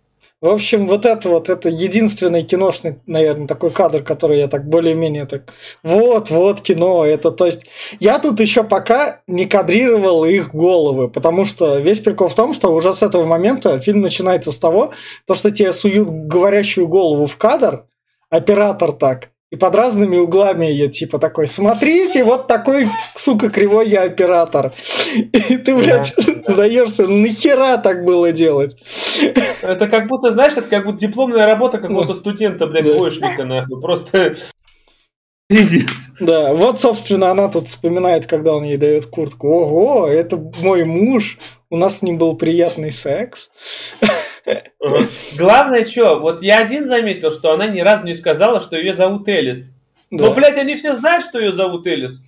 [0.44, 5.24] В общем, вот это вот, это единственный киношный, наверное, такой кадр, который я так более-менее
[5.24, 5.54] так...
[5.82, 7.62] Вот, вот кино, это то есть...
[7.98, 12.74] Я тут еще пока не кадрировал их головы, потому что весь прикол в том, что
[12.74, 14.92] уже с этого момента фильм начинается с того,
[15.26, 17.86] то, что тебе суют говорящую голову в кадр,
[18.28, 19.30] оператор так.
[19.50, 24.72] И под разными углами ее типа такой, смотрите, вот такой, сука, кривой я оператор.
[25.14, 26.14] И ты, блядь,
[26.48, 28.76] сдаешься, нахера так было делать?
[29.62, 33.80] Это как будто, знаешь, это как будто дипломная работа какого-то студента, блядь, двоечника, нахуй.
[33.80, 34.34] Просто
[35.46, 36.10] Пиздец.
[36.20, 39.48] Да, вот, собственно, она тут вспоминает, когда он ей дает куртку.
[39.48, 41.38] Ого, это мой муж,
[41.70, 43.50] у нас с ним был приятный секс.
[45.36, 49.28] Главное, что, вот я один заметил, что она ни разу не сказала, что ее зовут
[49.28, 49.70] Элис.
[50.10, 50.24] Да.
[50.26, 52.20] Но, блядь, они все знают, что ее зовут Элис.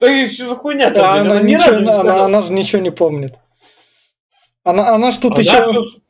[0.00, 3.34] Да и что за хуйня да, она, она, ничего, она, она же ничего не помнит.
[4.64, 6.00] Она, она она еще...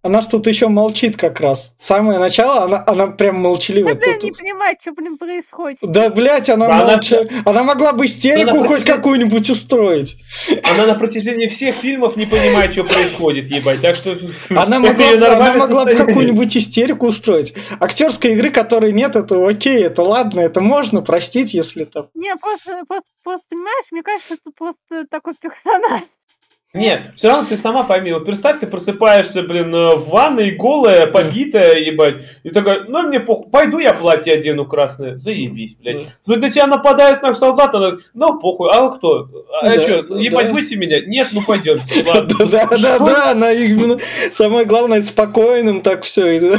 [0.00, 1.74] Она что тут еще молчит как раз.
[1.80, 3.94] Самое начало, она, она прям молчалива.
[3.94, 4.22] Да, тут...
[4.22, 5.78] не понимает, что, блин, происходит.
[5.82, 7.28] Да, блядь, она, она, молча...
[7.44, 8.96] она могла бы истерику она хоть протяжении...
[8.96, 10.16] какую-нибудь устроить.
[10.62, 13.80] Она на протяжении всех фильмов не понимает, что происходит, ебать.
[13.80, 14.16] Так что
[14.50, 17.54] она могла, она могла бы какую-нибудь истерику устроить.
[17.80, 22.08] Актерской игры, которой нет, это окей, это ладно, это можно простить, если там.
[22.14, 26.02] Не, просто, просто, просто понимаешь, мне кажется, это просто такой персонаж.
[26.74, 31.06] Нет, все равно ты сама пойми, вот представь, ты просыпаешься, блин, э, в ванной, голая,
[31.06, 36.08] побитая, ебать, и такая, ну мне похуй, пойду я платье одену красное, заебись, блядь.
[36.26, 39.30] Тут на тебя нападает на солдат, она, ну похуй, а вы кто?
[39.62, 40.52] А да, что, ебать, да.
[40.52, 41.00] будете меня?
[41.06, 41.80] Нет, ну пойдем.
[42.04, 43.98] Да, да, да, она именно,
[44.30, 46.58] самое главное, спокойным так все.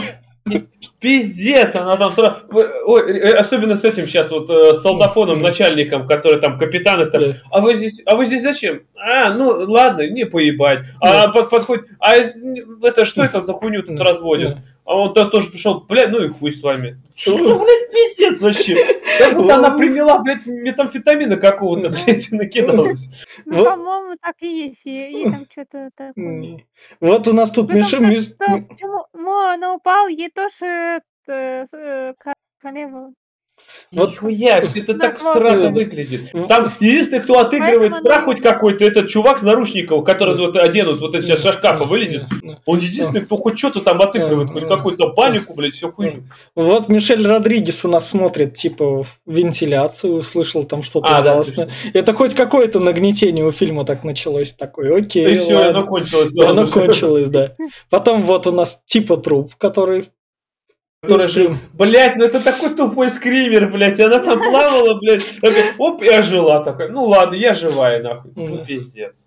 [1.00, 2.42] Пиздец, она там сразу...
[2.52, 7.12] Ой, э, особенно с этим сейчас вот э, с солдафоном, начальником, который там капитан их
[7.12, 7.22] там.
[7.52, 8.82] А вы здесь, а вы здесь зачем?
[8.96, 10.80] А, ну ладно, не поебать.
[11.00, 14.58] А под, подходит, а это что это за хуйню тут разводят?
[14.84, 16.98] А он тоже пришел, блядь, ну и хуй с вами.
[17.16, 18.76] Что, блядь, пиздец вообще?
[19.20, 23.28] Как будто она приняла, блядь, метамфетамина какого-то, блядь, накидалась.
[23.46, 24.86] Ну, по-моему, так и есть.
[24.86, 26.66] Ей там что-то такое.
[27.00, 27.98] Вот у нас тут Миша...
[27.98, 29.06] Почему
[29.40, 32.14] она упала, ей тоже э,
[33.92, 36.32] э, королева вот Нихуя, это так сразу выглядит.
[36.48, 41.14] Там единственный, кто отыгрывает страх хоть какой-то, этот чувак с наручников, который вот оденут, вот
[41.22, 42.24] сейчас шашкафа вылезет.
[42.66, 46.24] Он единственный, кто хоть что-то там отыгрывает, хоть какую-то панику, блядь, все хуйню.
[46.56, 51.72] Вот Мишель Родригес у нас смотрит, типа, вентиляцию, услышал там что-то а, ужасное.
[51.94, 56.36] это хоть какое-то нагнетение у фильма так началось, такой, окей, И все, оно кончилось.
[56.38, 57.56] Оно кончилось, да.
[57.90, 60.10] Потом вот у нас типа труп, который
[61.02, 65.00] которая же, блядь, ну это такой тупой скример, блядь, она там плавала,
[65.42, 69.26] такая, оп, и ожила такая, ну ладно, я живая, нахуй, ну пиздец.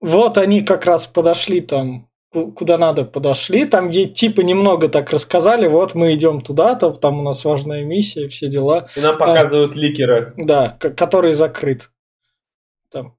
[0.00, 5.66] Вот они как раз подошли там, куда надо подошли, там ей типа немного так рассказали,
[5.66, 8.88] вот мы идем туда-то, там у нас важная миссия, все дела.
[8.94, 10.34] И нам показывают а, ликера.
[10.36, 11.90] Да, который закрыт.
[12.90, 13.16] Там.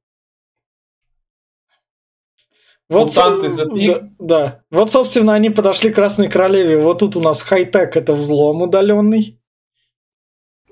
[2.89, 4.61] Вот, Мутанты за да, да.
[4.71, 6.77] Вот, собственно, они подошли к Красной Королеве.
[6.77, 9.37] Вот тут у нас хай-тек это взлом удаленный.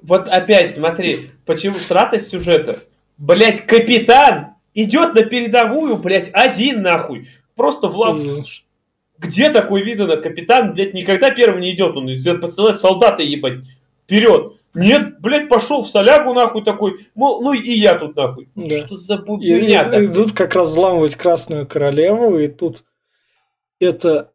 [0.01, 2.79] Вот опять, смотри, почему стратость сюжета?
[3.17, 7.29] Блять, капитан идет на передовую, блять, один нахуй.
[7.55, 8.17] Просто в лав...
[9.17, 10.17] Где такой видно?
[10.17, 11.95] Капитан, блядь, никогда первым не идет.
[11.95, 13.59] Он идет посылать солдаты ебать.
[14.03, 14.57] Вперед.
[14.75, 18.49] Нет, блядь, пошел в солягу нахуй такой, мол, ну и я тут нахуй.
[18.55, 18.85] Да.
[18.85, 19.81] Что за хуйня?
[19.81, 22.83] И, и, идут как раз взламывать Красную Королеву, и тут
[23.79, 24.31] это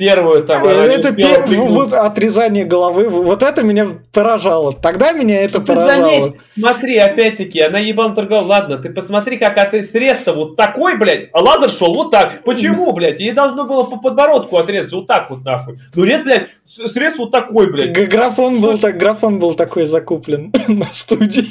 [0.00, 0.64] первую там.
[0.64, 4.72] Это первое, вот отрезание головы, вот это меня поражало.
[4.72, 6.34] Тогда меня это ты поражало.
[6.54, 8.46] Смотри, опять-таки, она ебан торговала.
[8.46, 12.42] Ладно, ты посмотри, как от срез-то вот такой, блядь, а лазер шел вот так.
[12.44, 13.20] Почему, блядь?
[13.20, 15.78] Ей должно было по подбородку отрезать вот так вот нахуй.
[15.94, 17.92] Ну нет, блядь, срез вот такой, блядь.
[18.10, 21.46] Графон был так, графон был такой закуплен на студии.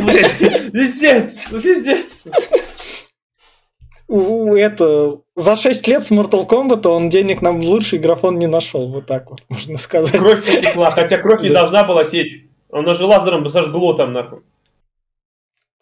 [0.00, 0.38] Блядь,
[0.72, 2.26] пиздец, ну пиздец
[4.12, 9.06] это за 6 лет с Mortal Kombat он денег нам лучший графон не нашел, вот
[9.06, 10.18] так вот можно сказать.
[10.18, 12.44] Кровь потекла, хотя кровь не должна была течь.
[12.70, 14.40] Она же лазером сожгло там нахуй.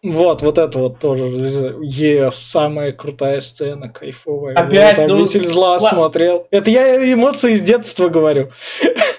[0.03, 1.25] Вот, вот это вот тоже.
[1.83, 4.55] Е, самая крутая сцена, кайфовая.
[4.55, 5.79] Опять, вот, ну, обитель зла ла...
[5.79, 6.47] смотрел.
[6.49, 8.49] Это я эмоции из детства говорю.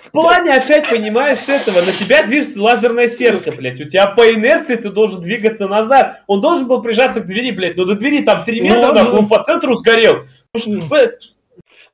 [0.02, 3.80] В плане опять понимаешь этого, на тебя движется лазерное сердце, блядь.
[3.80, 6.22] У тебя по инерции ты должен двигаться назад.
[6.26, 7.76] Он должен был прижаться к двери, блядь.
[7.76, 10.24] Но до двери там 3 метра, он, нахуй, он по центру сгорел.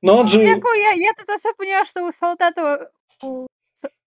[0.01, 0.43] Но он же...
[0.43, 2.91] Я, я, тут уже поняла, что у солдата...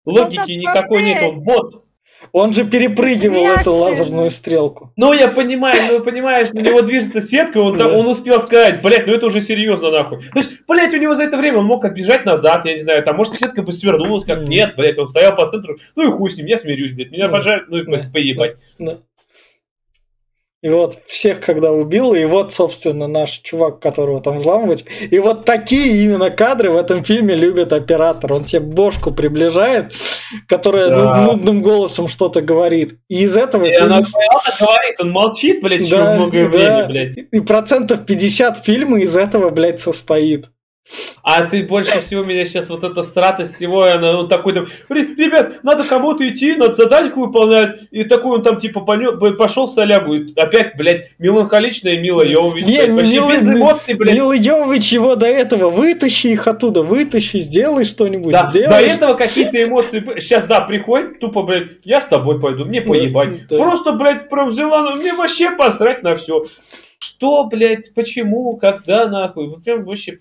[0.06, 1.85] Логики никакой нет, он бот.
[2.32, 3.62] Он же перепрыгивал Реакция.
[3.62, 4.92] эту лазерную стрелку.
[4.96, 7.88] Ну, я понимаю, ну, понимаешь, на него движется сетка, он, да.
[7.88, 10.20] он успел сказать, блядь, ну это уже серьезно, нахуй.
[10.34, 13.04] То есть, блядь, у него за это время он мог отбежать назад, я не знаю,
[13.04, 16.30] там, может, сетка бы свернулась, как, нет, блядь, он стоял по центру, ну и хуй
[16.30, 18.58] с ним, я смирюсь, блядь, меня поджарят, ну и поебать.
[20.66, 24.84] И вот всех, когда убил, и вот, собственно, наш чувак, которого там взламывать.
[25.12, 28.34] И вот такие именно кадры в этом фильме любит оператор.
[28.34, 29.94] Он тебе бошку приближает,
[30.48, 31.22] которая да.
[31.22, 32.98] нудным голосом что-то говорит.
[33.10, 33.64] И из этого...
[33.66, 33.94] И фильм...
[33.94, 34.02] она
[34.60, 36.48] говорит, он молчит, блядь, да, еще много да.
[36.48, 37.28] времени, блядь.
[37.32, 40.50] И процентов 50 фильма из этого, блядь, состоит.
[41.24, 45.64] А ты больше всего меня сейчас вот эта стратость всего, она, он такой там, ребят,
[45.64, 50.78] надо кому-то идти, надо задачку выполнять, и такой он там типа пошел солягу, и опять,
[50.78, 54.16] блядь, меланхоличная Мила Йовович, не, блядь, Мила, без эмоций, блядь.
[54.16, 58.70] Мила Йовович его до этого, вытащи их оттуда, вытащи, сделай что-нибудь, да, сделай.
[58.70, 63.48] До этого какие-то эмоции, сейчас, да, приходит, тупо, блядь, я с тобой пойду, мне поебать.
[63.48, 63.58] Да.
[63.58, 66.46] Просто, блядь, прям взяла, ну, мне вообще посрать на все.
[67.00, 70.20] Что, блядь, почему, когда, нахуй, прям вообще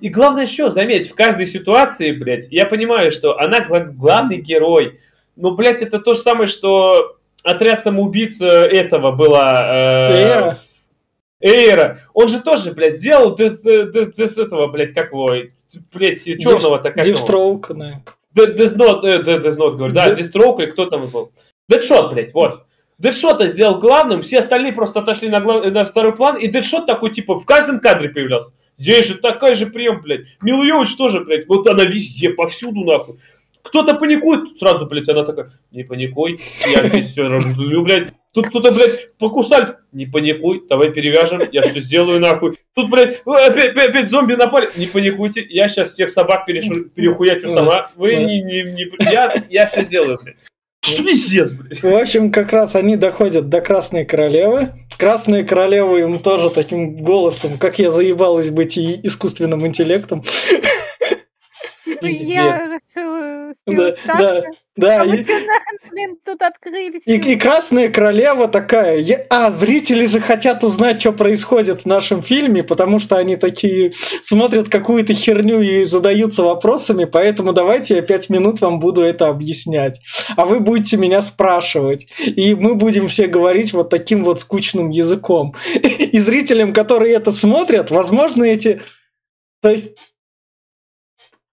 [0.00, 5.00] и главное еще, заметь, в каждой ситуации, блядь, я понимаю, что она главный герой.
[5.36, 10.10] Но, блядь, это то же самое, что отряд самоубийц э, этого была...
[10.10, 10.58] Э, Эйра.
[11.40, 12.00] Эйра.
[12.12, 15.30] Он же тоже, блядь, сделал дес, э, дес, дес этого, блядь, как его,
[15.92, 18.02] блядь, черного-то как Дистроук, да.
[18.46, 21.32] Деснот, Деснот, говорю, да, Дистроук и кто там был?
[21.68, 22.64] Дэдшот, блядь, вот.
[22.98, 25.64] Дэдшота сделал главным, все остальные просто отошли на, глав...
[25.70, 28.52] на второй план, и Дэдшот такой, типа, в каждом кадре появлялся.
[28.82, 30.22] Здесь же такой же прием, блядь.
[30.40, 31.46] Милуевич тоже, блядь.
[31.46, 33.20] Вот она везде, повсюду, нахуй.
[33.62, 38.08] Кто-то паникует, сразу, блядь, она такая, не паникуй, я здесь все разлюблю, блядь.
[38.34, 42.56] Тут кто-то, блядь, покусали, не паникуй, давай перевяжем, я все сделаю, нахуй.
[42.74, 47.50] Тут, блядь, опять, опять, опять зомби напали, не паникуйте, я сейчас всех собак перешу, перехуячу
[47.50, 50.38] сама, вы не, не, не, я, я все сделаю, блядь.
[50.82, 51.82] Пиздец, блядь.
[51.82, 54.70] В общем, как раз они доходят до Красной Королевы.
[54.98, 60.22] Красная Королева им тоже таким голосом, как я заебалась быть и искусственным интеллектом.
[62.00, 64.42] Я решила да, да,
[64.74, 65.02] да.
[65.02, 67.00] А блин, тут открыли.
[67.04, 68.98] И, и Красная Королева такая.
[68.98, 73.92] Я, а, зрители же хотят узнать, что происходит в нашем фильме, потому что они такие
[74.22, 80.00] смотрят какую-то херню и задаются вопросами, поэтому давайте я пять минут вам буду это объяснять.
[80.36, 82.08] А вы будете меня спрашивать.
[82.18, 85.54] И мы будем все говорить вот таким вот скучным языком.
[85.74, 88.82] И зрителям, которые это смотрят, возможно, эти...
[89.60, 89.96] То есть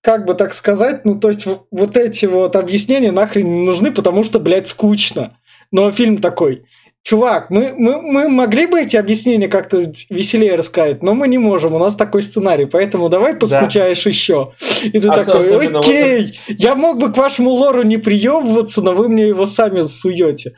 [0.01, 4.23] как бы так сказать, ну, то есть вот эти вот объяснения нахрен не нужны, потому
[4.23, 5.38] что, блядь, скучно.
[5.71, 6.63] Но фильм такой,
[7.03, 11.73] чувак, мы, мы, мы могли бы эти объяснения как-то веселее рассказать, но мы не можем,
[11.73, 14.09] у нас такой сценарий, поэтому давай поскучаешь да.
[14.09, 14.53] еще.
[14.83, 16.59] И ты а такой, окей, вот...
[16.59, 20.55] я мог бы к вашему лору не приебываться, но вы мне его сами засуете.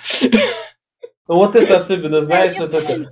[1.28, 3.06] Вот это особенно, знаешь, вот это...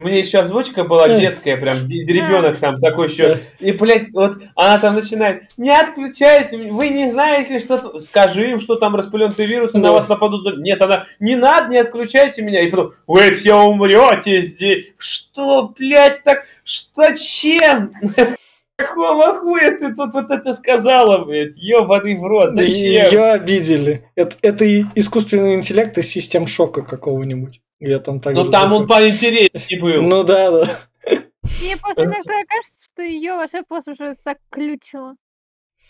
[0.00, 3.40] Мне еще озвучка была детская, прям ребенок там такой еще.
[3.58, 8.00] И, блядь, вот она там начинает, не отключайте, вы не знаете, что...
[8.00, 10.58] Скажи им, что там распыленные вирусы, на вас нападут.
[10.58, 12.62] Нет, она, не надо, не отключайте меня.
[12.62, 14.86] И потом, вы все умрете здесь.
[14.96, 17.92] Что, блядь, так, что, чем?
[18.76, 21.56] Какого хуя ты тут вот это сказала, блядь?
[21.56, 22.70] Ёбаный в рот, зачем?
[22.70, 24.06] Ее обидели.
[24.14, 27.60] Это, это искусственный интеллект из систем шока какого-нибудь.
[27.80, 30.02] Я там так ну там он поинтереснее был.
[30.02, 30.80] Ну да, да.
[31.62, 35.16] Мне просто иногда кажется, что ее вообще просто уже заключило.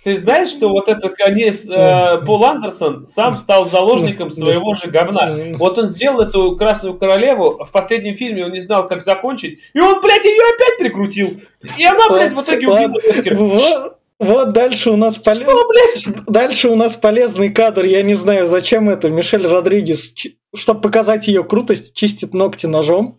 [0.03, 5.37] Ты знаешь, что вот этот конец э, Пол Андерсон сам стал заложником своего же говна.
[5.59, 9.81] Вот он сделал эту Красную Королеву, в последнем фильме он не знал, как закончить, и
[9.81, 11.41] он, блядь, ее опять прикрутил.
[11.77, 16.05] И она, блядь, в итоге убила Вот дальше у нас полез...
[16.27, 17.85] Дальше у нас полезный кадр.
[17.87, 19.09] Я не знаю, зачем это.
[19.09, 20.15] Мишель Родригес
[20.55, 23.19] чтобы показать ее крутость, чистит ногти ножом.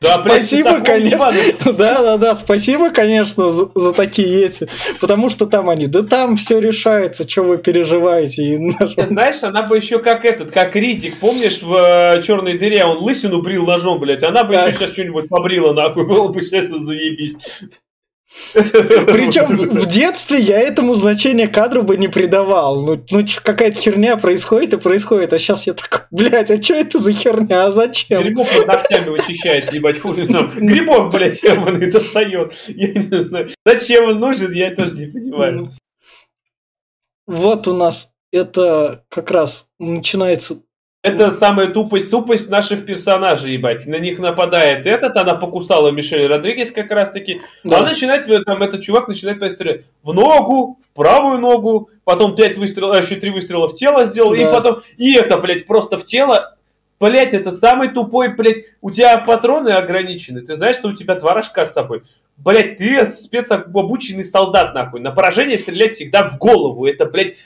[0.00, 1.32] Да, спасибо, конечно.
[1.72, 4.68] Да, да, да, спасибо, конечно, за, за такие эти.
[5.00, 8.44] Потому что там они, да там все решается, что вы переживаете.
[8.44, 9.06] И ножом.
[9.08, 13.42] Знаешь, она бы еще как этот, как Ридик, помнишь, в э, черной дыре он лысину
[13.42, 14.22] брил ножом, блядь.
[14.22, 17.34] Она бы еще сейчас что-нибудь побрила, нахуй, было бы сейчас заебись.
[18.52, 22.82] Причем в детстве я этому значение кадру бы не придавал.
[22.82, 26.98] Ну, ну какая-то херня происходит и происходит, а сейчас я такой, блядь, а что это
[26.98, 28.22] за херня, а зачем?
[28.22, 30.50] Грибок под ногтями вычищает, ебать, хули там.
[30.50, 32.52] Грибок, блядь, ебаный достает.
[32.68, 33.50] Я не знаю.
[33.64, 35.70] Зачем он нужен, я тоже не понимаю.
[37.26, 40.60] Вот у нас это как раз начинается
[41.02, 43.86] это самая тупость, тупость наших персонажей, ебать.
[43.86, 47.40] На них нападает этот, она покусала Мишель Родригес как раз таки.
[47.62, 47.78] Да.
[47.78, 52.96] Она начинает, там этот чувак начинает стрелять в ногу, в правую ногу, потом пять выстрелов,
[52.96, 54.38] а еще три выстрела в тело сделал, да.
[54.38, 56.56] и потом, и это, блядь, просто в тело.
[56.98, 60.40] Блять, этот самый тупой, блядь, у тебя патроны ограничены.
[60.40, 62.02] Ты знаешь, что у тебя два рожка с собой.
[62.36, 64.98] Блять, ты спецобученный солдат, нахуй.
[65.00, 66.86] На поражение стрелять всегда в голову.
[66.86, 67.36] Это, блядь,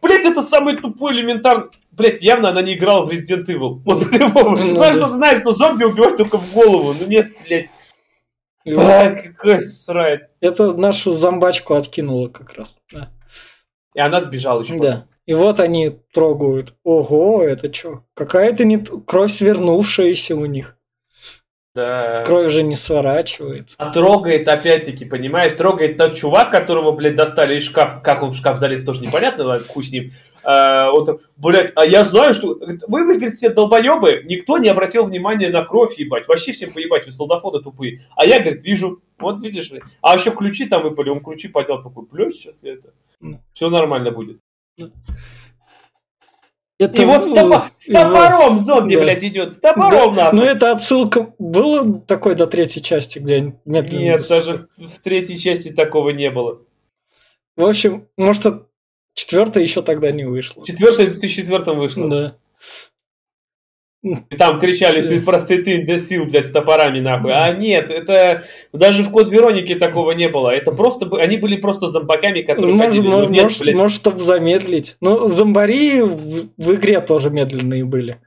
[0.00, 1.70] Блять, это самый тупой элементарный...
[1.96, 3.80] Блять, явно она не играла в Resident Evil.
[3.84, 4.56] Вот по-любому.
[4.56, 6.94] Ну, Знаешь, что знаешь, что зомби убивают только в голову.
[6.98, 7.68] Ну нет, блядь.
[8.66, 10.28] А, какой срать.
[10.40, 12.76] Это нашу зомбачку откинуло как раз.
[12.92, 13.10] Да.
[13.94, 14.76] И она сбежала еще.
[14.76, 15.06] Да.
[15.26, 16.74] И вот они трогают.
[16.82, 18.02] Ого, это что?
[18.14, 18.78] Какая-то не...
[18.78, 20.76] кровь свернувшаяся у них.
[21.74, 22.22] Да.
[22.24, 23.76] Кровь же не сворачивается.
[23.78, 28.00] А трогает, опять-таки, понимаешь, трогает тот чувак, которого, блядь, достали из шкафа.
[28.00, 30.12] Как он в шкаф залез, тоже непонятно, ладно, хуй с ним.
[30.44, 32.54] А, вот, блядь, а я знаю, что...
[32.58, 36.28] Вы, вы, говорит, все долбоебы, никто не обратил внимания на кровь, ебать.
[36.28, 38.02] Вообще всем поебать, вы солдафоны тупые.
[38.16, 39.84] А я, говорит, вижу, вот видишь, блядь.
[40.02, 42.92] А еще ключи там выпали, он ключи поднял, такой, плюс сейчас это.
[43.54, 44.38] Все нормально будет.
[46.78, 49.00] Это, И вот с, э, топо- с топором зомби, Да.
[49.02, 49.52] блядь, идет.
[49.52, 50.38] С топором, Да, нахуй.
[50.40, 51.32] Ну, это отсылка...
[51.38, 54.00] Было такой до третьей части, где медленно...
[54.00, 54.46] Нет, выступают?
[54.46, 56.60] даже в третьей части такого не было.
[57.56, 58.66] В общем, может,
[59.14, 60.66] четвертая еще тогда не вышла.
[60.66, 62.08] Четвертая в 2004 вышла.
[62.08, 62.36] Да.
[64.04, 67.32] И там кричали, ты просто ты индесил, блядь, с топорами, нахуй.
[67.32, 70.50] А нет, это даже в Код Вероники такого не было.
[70.50, 73.06] Это просто, они были просто зомбаками, которые Может, ходили.
[73.06, 73.74] Ну, может, нет, может, блядь.
[73.74, 74.96] может, чтобы замедлить.
[75.00, 78.18] Ну, зомбари в, в игре тоже медленные были.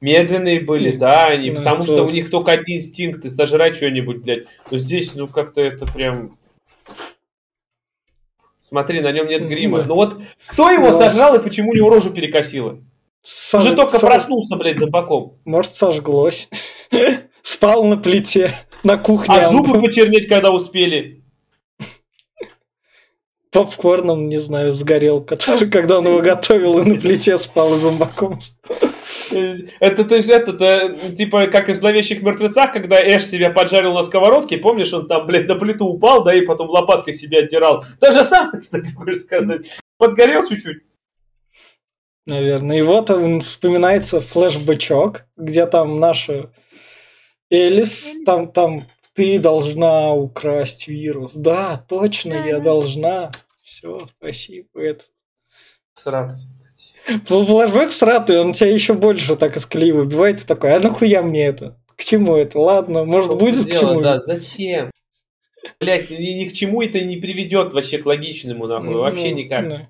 [0.00, 4.18] Медленные были, да, они, Ну, потому что у них только один инстинкт, и сожрать что-нибудь,
[4.18, 4.44] блядь.
[4.70, 6.38] Но здесь, ну, как-то это прям...
[8.72, 9.82] Смотри, на нем нет грима.
[9.82, 12.78] Ну вот, кто его Ну, сожрал и почему у него рожу перекосило?
[13.22, 15.36] Сож- Уже только сож- проснулся, блядь, зомбаком.
[15.44, 16.48] Может, сожглось.
[17.42, 19.34] Спал на плите, на кухне.
[19.34, 21.22] А зубы почернеть, когда успели.
[23.50, 28.38] попкорном, не знаю, сгорел, который, когда он его готовил и на плите спал и зомбаком.
[28.70, 28.86] Э,
[29.80, 34.04] Это, то есть, это, типа, как и в «Зловещих мертвецах», когда Эш себя поджарил на
[34.04, 37.84] сковородке, помнишь, он там, блядь, на плиту упал, да, и потом лопаткой себя оттирал.
[38.00, 39.66] То же самое, что ты хочешь сказать.
[39.98, 40.82] Подгорел чуть-чуть.
[42.26, 42.78] Наверное.
[42.78, 46.52] И вот он вспоминается флешбэчок, где там наша
[47.50, 51.34] Элис, там, там ты должна украсть вирус.
[51.34, 53.30] Да, точно, я должна.
[53.62, 54.68] Все, спасибо.
[54.80, 55.04] Это.
[55.94, 56.36] Срато.
[57.26, 61.46] Флэшбэк сратый, он тебя еще больше так из колеи выбивает и такой, а нахуя мне
[61.46, 61.78] это?
[61.96, 62.58] К чему это?
[62.58, 64.00] Ладно, может будет к чему.
[64.00, 64.90] Да, зачем?
[65.80, 69.68] Блять, ни, ни к чему это не приведет вообще к логичному, нахуй, Ну, вообще никак.
[69.68, 69.88] да.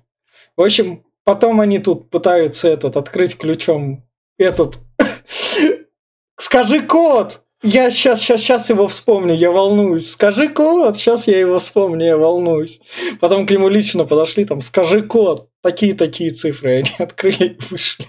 [0.55, 4.03] В общем, потом они тут пытаются этот открыть ключом
[4.37, 4.77] этот.
[6.37, 7.41] Скажи код!
[7.61, 10.11] Я сейчас, сейчас, сейчас его вспомню, я волнуюсь.
[10.11, 12.81] Скажи код, сейчас я его вспомню, я волнуюсь.
[13.21, 15.49] Потом к нему лично подошли, там, скажи код.
[15.63, 18.05] Такие-такие цифры они открыли и вышли.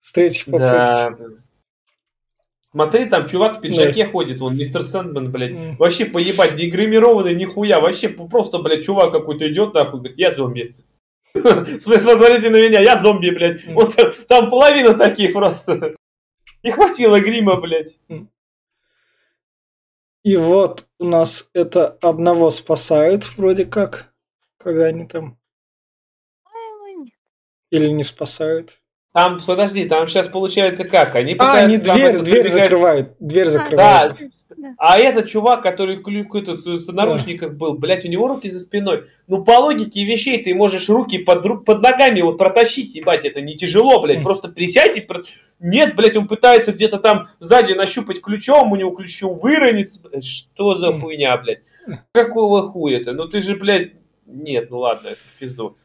[0.00, 0.72] С третьей попытки.
[0.72, 1.16] Да.
[2.70, 5.52] Смотри, там чувак в пиджаке ходит, он мистер Сэндман, блядь.
[5.52, 5.76] М.
[5.76, 7.80] Вообще поебать, не гримированный нихуя.
[7.80, 10.76] Вообще просто, блядь, чувак какой-то идет нахуй, говорит, я зомби.
[11.34, 13.66] В смысле, посмотрите на меня, я зомби, блядь.
[13.66, 15.96] Вот там, там половина таких просто.
[16.62, 17.98] Не хватило грима, блядь.
[20.22, 24.12] И вот у нас это одного спасают вроде как,
[24.58, 25.38] когда они там...
[27.76, 28.78] Или не спасают.
[29.16, 31.14] Там, подожди, там сейчас получается как?
[31.16, 33.14] Они А, там дверь, дверь закрывают.
[33.18, 33.50] Дверь Да.
[33.50, 34.16] закрывают.
[34.20, 34.74] Да.
[34.76, 39.04] А этот чувак, который этот, с наручниках был, блядь, у него руки за спиной.
[39.26, 43.56] Ну, по логике вещей ты можешь руки под, под ногами вот протащить, ебать, это не
[43.56, 45.00] тяжело, блядь, просто присядь и...
[45.00, 45.22] про-
[45.60, 49.98] Нет, блядь, он пытается где-то там сзади нащупать ключом, у него ключом выронится.
[50.02, 51.62] Блядь, Что за хуйня, блядь?
[52.12, 53.12] Какого хуя это?
[53.12, 53.92] Ну ты же, блядь...
[54.26, 55.76] Нет, ну ладно, это в пизду.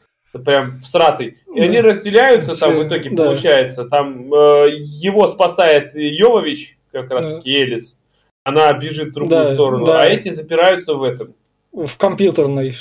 [0.45, 1.39] Прям всратый.
[1.53, 1.63] И Да.
[1.65, 3.25] они разделяются там в итоге, да.
[3.25, 3.83] получается.
[3.85, 7.35] Там э, его спасает Йовович, как раз Да.
[7.35, 7.97] таки Элис.
[8.43, 10.01] Она бежит в другую Да, сторону, да.
[10.01, 11.35] а эти запираются в этом.
[11.73, 12.75] В компьютерной.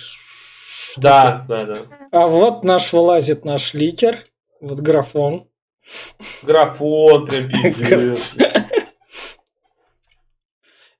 [0.96, 1.78] Да, да, да.
[2.12, 4.24] А вот наш вылазит наш ликер.
[4.60, 5.46] Вот графон.
[6.42, 8.20] Графон, прям пиздец.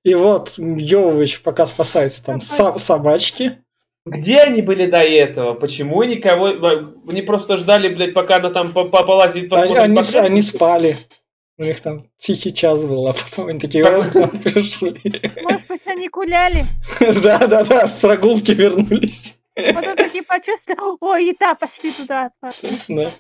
[0.03, 3.59] И вот Йовович пока спасается там со- собачки.
[4.11, 5.55] Где они были до этого?
[5.55, 6.47] Почему никого...
[7.09, 10.97] Они просто ждали, блядь, пока она там по- по- полазит, Они, посмотрит они, они спали.
[11.59, 15.01] У них там тихий час был, а потом они такие, вот к нам пришли.
[15.43, 16.67] Может быть, они гуляли.
[17.01, 19.37] Да-да-да, с прогулки вернулись.
[19.55, 22.31] Потом такие почувствовали, ой, еда, пошли туда.
[22.89, 23.11] Да.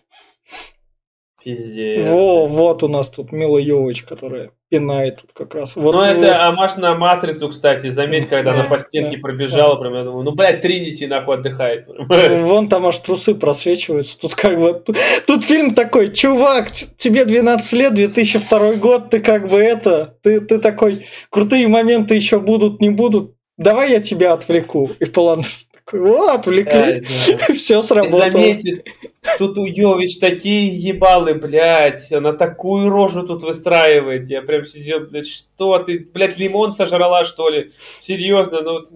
[1.44, 2.08] Пиздец.
[2.08, 5.76] Во, вот у нас тут Мила Йовович, которая пинает тут как раз.
[5.76, 6.06] Вот, ну, вот.
[6.06, 7.90] это амаш на матрицу, кстати.
[7.90, 11.86] Заметь, когда она по стенке пробежала, прям я думаю, ну, блядь, Тринити нахуй отдыхает.
[11.88, 14.18] Вон там аж трусы просвечиваются.
[14.18, 14.82] Тут как бы...
[15.26, 20.14] Тут фильм такой, чувак, тебе 12 лет, 2002 год, ты как бы это...
[20.22, 23.34] Ты, ты такой, крутые моменты еще будут, не будут.
[23.58, 24.90] Давай я тебя отвлеку.
[25.00, 27.00] И Пол Андерсон О, отвлекли.
[27.00, 27.54] Да, да.
[27.54, 28.30] Все сработало.
[28.30, 28.84] заметьте,
[29.38, 34.28] тут у Йович такие ебалы, блядь, она такую рожу тут выстраивает.
[34.28, 37.72] Я прям сидел, блядь, что ты, блядь, лимон сожрала, что ли?
[37.98, 38.88] Серьезно, ну, вот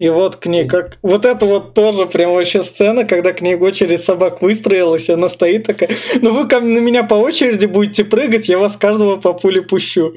[0.00, 0.96] И вот к ней как...
[1.02, 5.28] Вот это вот тоже прям вообще сцена, когда к ней очередь собак выстроилась, и она
[5.28, 5.90] стоит такая,
[6.22, 9.60] ну вы ко мне- на меня по очереди будете прыгать, я вас каждого по пуле
[9.60, 10.14] пущу.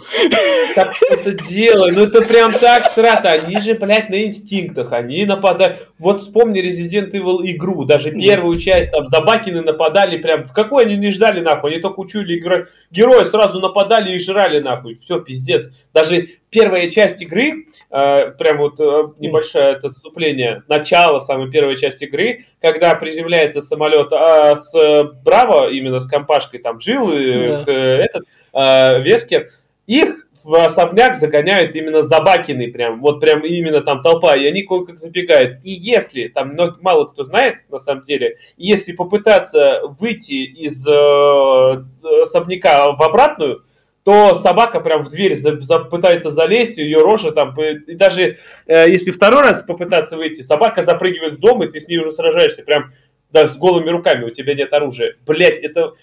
[0.74, 3.30] Так что-то делай, ну это прям так срато.
[3.30, 5.90] Они же, блядь, на инстинктах, они нападают.
[6.00, 11.12] Вот вспомни Resident Evil игру, даже первую часть, там, Забакины нападали прям, какой они не
[11.12, 12.68] ждали, нахуй, они только учили играть.
[12.90, 14.98] Герои сразу нападали и жрали, нахуй.
[15.04, 15.70] Все, пиздец.
[15.94, 22.06] Даже первая часть игры, э, прям вот э, небольшое это отступление, начало самой первой части
[22.06, 27.64] игры, когда приземляется самолет э, с э, Браво, именно с компашкой, там, Джилл, и, Да.
[27.68, 28.24] э, этот,
[28.54, 29.50] э, Вескер,
[29.88, 35.00] их в особняк загоняют именно Забакины прям, вот прям именно там толпа, и они кое-как
[35.00, 35.64] забегают.
[35.64, 41.84] И если, там мало кто знает, на самом деле, если попытаться выйти из э,
[42.22, 43.64] особняка в обратную,
[44.04, 48.38] то собака прям в дверь за- за- пытается залезть, ее рожа там, и даже
[48.68, 52.12] э, если второй раз попытаться выйти, собака запрыгивает в дом, и ты с ней уже
[52.12, 52.92] сражаешься, прям
[53.32, 55.16] да, с голыми руками, у тебя нет оружия.
[55.26, 55.94] Блять, это...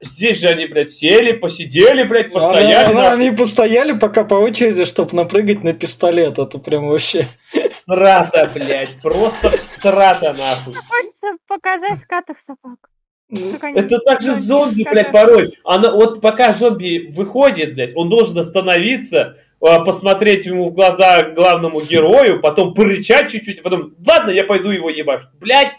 [0.00, 2.90] Здесь же они, блядь, сели, посидели, блядь, постояли.
[2.90, 6.38] Она- она- они постояли пока по очереди, чтобы напрыгать на пистолет.
[6.38, 7.26] Это прям вообще...
[7.86, 10.74] Срата, блядь, просто срата, нахуй.
[10.74, 12.78] Хочется показать скатых собак.
[13.30, 15.58] Ну, Это так же зомби, как блядь, это- порой.
[15.64, 21.80] Она, вот пока зомби выходит, блядь, он должен остановиться, а, посмотреть ему в глаза главному
[21.80, 25.22] герою, потом порычать чуть-чуть, потом, ладно, я пойду его ебашь.
[25.40, 25.72] Блядь,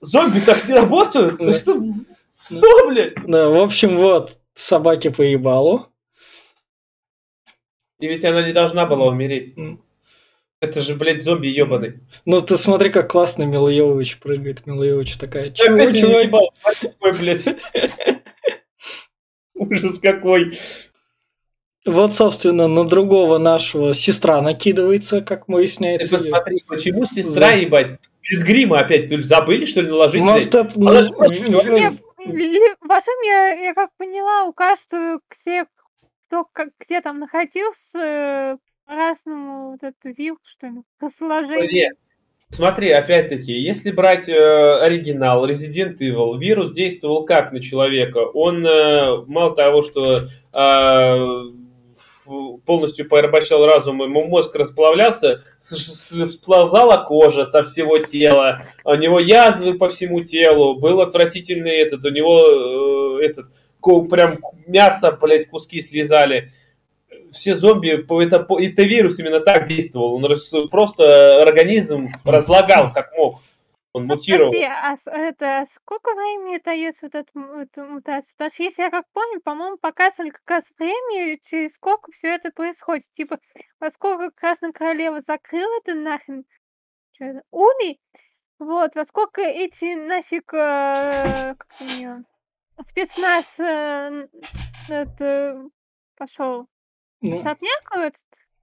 [0.00, 1.38] зомби так не работают?
[1.38, 1.52] Да.
[1.52, 1.76] Что,
[2.48, 3.14] что, блядь?
[3.26, 5.88] Да, в общем, вот, собаки по ебалу.
[7.98, 9.54] И ведь она не должна была умереть.
[10.64, 12.00] Это же, блядь, зомби ебаный.
[12.24, 14.66] Ну, ты смотри, как классно Мила Йовович прыгает.
[14.66, 16.18] Мила Йовович такая, чего, Опять чего?
[16.20, 16.52] ебал.
[17.00, 17.46] Блядь.
[19.54, 20.58] Ужас какой.
[21.86, 26.10] Вот, собственно, на другого нашего сестра накидывается, как Ты выясняется.
[26.16, 29.08] посмотри, почему сестра, За- ебать, без грима опять?
[29.10, 30.22] То ли забыли, что ли, наложить?
[30.22, 30.66] Может, блядь?
[30.66, 30.80] это...
[30.80, 31.92] ну, Она ж просто в- человек.
[31.92, 35.66] в- Нет, ли- Вашим я, я как поняла, у каждого все,
[36.26, 38.56] кто как, где там находился,
[38.86, 41.70] по-разному вот этот вирус, что ли, по сложению.
[41.72, 41.96] Нет.
[42.50, 48.18] Смотри, опять-таки, если брать э, оригинал Resident Evil, вирус действовал как на человека?
[48.18, 51.44] Он э, мало того, что э,
[52.64, 59.18] полностью порабощал разум, ему мозг расплавлялся, с- с- сползала кожа со всего тела, у него
[59.18, 63.46] язвы по всему телу, был отвратительный этот, у него э, этот,
[63.80, 66.52] ко- прям мясо, блядь, куски слезали
[67.34, 70.14] все зомби, это, это вирус именно так действовал.
[70.14, 73.40] Он рас- просто организм разлагал как мог.
[73.92, 74.50] Он мутировал.
[74.50, 77.30] Подожди, а это сколько времени дается вот эта,
[77.88, 78.32] мутация?
[78.36, 82.50] Потому что если я как помню, по-моему, показывали как раз время, через сколько все это
[82.50, 83.04] происходит.
[83.12, 83.38] Типа,
[83.78, 86.44] во сколько Красная Королева закрыла это нахрен
[87.52, 88.00] улей,
[88.58, 92.24] вот, во сколько эти нафиг, э, как у неё,
[92.88, 94.26] спецназ э,
[94.88, 95.68] это,
[96.16, 96.66] пошел
[97.30, 98.14] ну, Сотняк этот,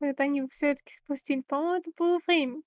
[0.01, 2.61] это они все-таки спустили, по-моему, это было время.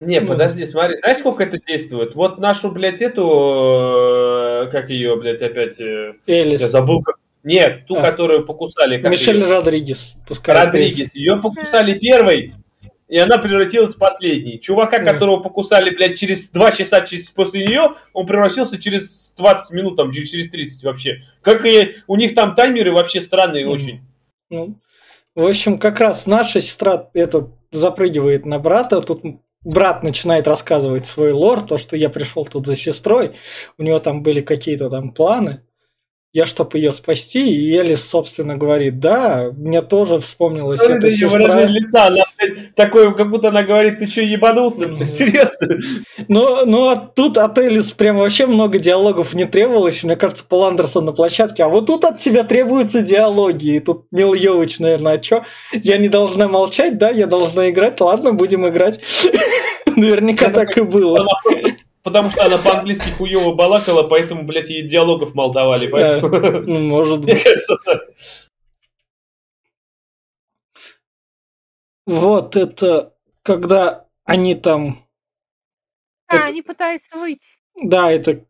[0.00, 0.28] Не, Ну.
[0.28, 2.14] подожди, смотри, знаешь, сколько это действует?
[2.14, 6.60] Вот нашу, блядь, эту, э, как ее, блядь, опять, э, я Элис.
[6.62, 7.16] забыл, как...
[7.42, 8.02] Нет, ту, А.
[8.02, 9.00] которую покусали.
[9.00, 9.50] как Мишель её?
[9.50, 10.16] Родригес.
[10.26, 11.14] Пускай Родригес.
[11.14, 12.54] Ее покусали первой,
[13.08, 14.60] и она превратилась в последней.
[14.60, 15.12] Чувака, Да.
[15.12, 20.12] которого покусали, блядь, через 2 часа через, после нее, он превратился через 20 минут, там,
[20.12, 21.22] через 30 вообще.
[21.42, 23.74] Как и у них там таймеры вообще странные Мгм.
[23.74, 24.00] очень.
[24.50, 24.74] Ну,
[25.34, 29.00] в общем, как раз наша сестра этот запрыгивает на брата.
[29.00, 29.22] Тут
[29.62, 33.36] брат начинает рассказывать свой лор, то, что я пришел тут за сестрой.
[33.78, 35.62] У него там были какие-то там планы.
[36.32, 41.40] Я, чтобы ее спасти, и Элис, собственно, говорит, да, мне тоже вспомнилась Смотри эта сестра.
[41.40, 42.22] выражение лица, она,
[42.76, 44.86] такое, как будто она говорит, ты что, ебанулся?
[44.86, 45.06] Мгм.
[45.06, 45.80] Серьезно?
[46.28, 50.04] Но, ну, а тут от Элис прям вообще много диалогов не требовалось.
[50.04, 51.64] Мне кажется, Пол Андерсон на площадке.
[51.64, 53.76] А вот тут от тебя требуются диалоги.
[53.76, 55.44] И тут Мил Йович, наверное, а чё?
[55.72, 57.10] Я не должна молчать, да?
[57.10, 58.00] Я должна играть?
[58.00, 59.00] Ладно, будем играть.
[59.96, 61.26] Наверняка так и было.
[62.02, 65.86] Потому что она по-английски хуево балакала, поэтому, блядь, ей диалогов мало давали.
[65.86, 66.60] Поэтому...
[66.60, 67.44] Ну, может быть.
[72.06, 75.04] Вот это, когда они там...
[76.26, 77.54] А, Это- они пытаются выйти.
[77.82, 78.44] Да, это...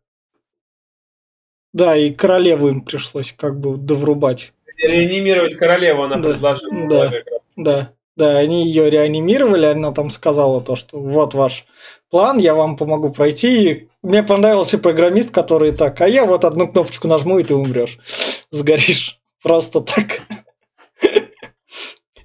[1.73, 4.51] Да, и королеву им пришлось как бы доврубать.
[4.77, 6.87] реанимировать королеву она Да, предложила.
[6.89, 7.11] да.
[7.55, 7.93] Да.
[8.17, 11.65] Да, они ее реанимировали, она там сказала то, что вот ваш
[12.09, 13.71] план, я вам помогу пройти.
[13.71, 17.97] И мне понравился программист, который так, а я вот одну кнопочку нажму, и ты умрешь.
[18.51, 19.19] Сгоришь.
[19.41, 20.21] Просто так.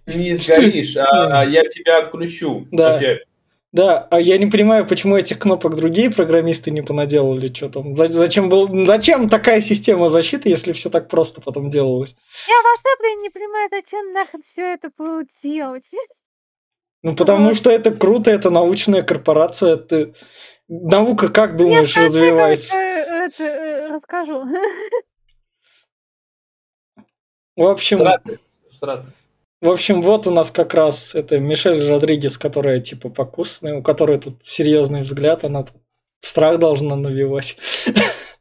[0.07, 2.66] Не сгоришь, а я тебя отключу.
[2.70, 2.97] Да.
[2.97, 3.22] Опять.
[3.77, 7.95] Да, а я не понимаю, почему этих кнопок другие программисты не понаделали, что там.
[7.95, 12.16] Зачем, был, зачем такая система защиты, если все так просто потом делалось?
[12.49, 14.91] Я вообще, блин, не понимаю, зачем нахрен все это
[15.43, 15.85] делать.
[17.03, 20.14] Ну, потому что это круто, это научная корпорация, это...
[20.68, 22.74] Наука, как думаешь, я развивается?
[22.77, 24.43] Это, это, э, расскажу.
[27.57, 28.01] В общем...
[28.01, 28.39] Страты.
[28.72, 29.07] Страты.
[29.63, 34.19] В общем, вот у нас как раз это Мишель Родригес, которая типа покусная, у которой
[34.19, 35.77] тут серьезный взгляд, она тут
[36.21, 37.57] страх должна навевать.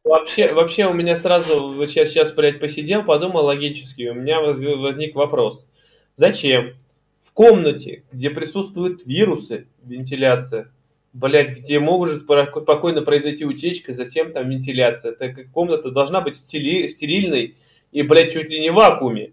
[0.03, 5.15] Вообще, вообще у меня сразу, вот сейчас, сейчас, блядь, посидел, подумал логически, у меня возник
[5.15, 5.67] вопрос.
[6.15, 6.75] Зачем
[7.23, 10.71] в комнате, где присутствуют вирусы, вентиляция,
[11.13, 16.87] блядь, где может спокойно произойти утечка, затем там вентиляция, так как комната должна быть стили,
[16.87, 17.55] стерильной
[17.91, 19.31] и, блядь, чуть ли не в вакууме.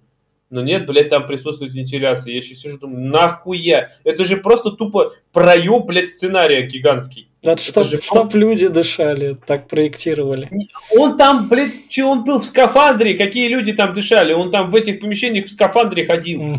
[0.52, 2.32] Но нет, блядь, там присутствует вентиляция.
[2.32, 3.88] Я еще сижу, думаю, нахуя?
[4.04, 7.30] Это же просто тупо проеб, блядь, сценария гигантский.
[7.40, 8.02] Это, это чтоб, же...
[8.02, 10.50] чтоб люди дышали, так проектировали.
[10.94, 14.34] Он там, блядь, че он был в скафандре, какие люди там дышали?
[14.34, 16.42] Он там в этих помещениях в скафандре ходил.
[16.42, 16.58] Mm.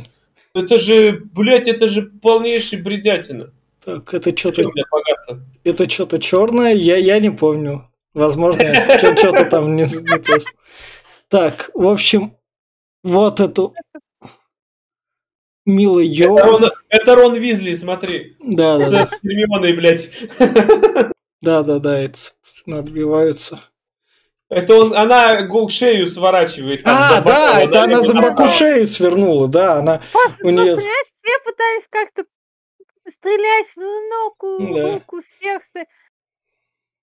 [0.56, 3.52] Это же, блядь, это же полнейший бредятина.
[3.86, 4.72] Так, это что-то...
[5.64, 7.88] Это что-то черное, я, я не помню.
[8.16, 10.40] Возможно, что-то там не, не то.
[11.30, 12.36] Так, в общем,
[13.04, 13.74] вот эту
[15.66, 16.38] милый Йо.
[16.38, 18.36] Это Рон, это Рон Визли, смотри.
[18.40, 18.84] Да, да.
[18.84, 19.06] С, да.
[19.06, 20.10] с Гермионой, блядь.
[21.42, 22.18] Да, да, да, это,
[22.68, 23.60] отбиваются.
[24.50, 26.84] Это он, она шею сворачивает.
[26.84, 30.78] Там, а, да, это она зомбаку шею свернула, да, она вот, у нее...
[30.78, 32.24] все пытались как-то
[33.10, 34.94] стрелять в ногу, да.
[34.94, 35.86] руку, сердце.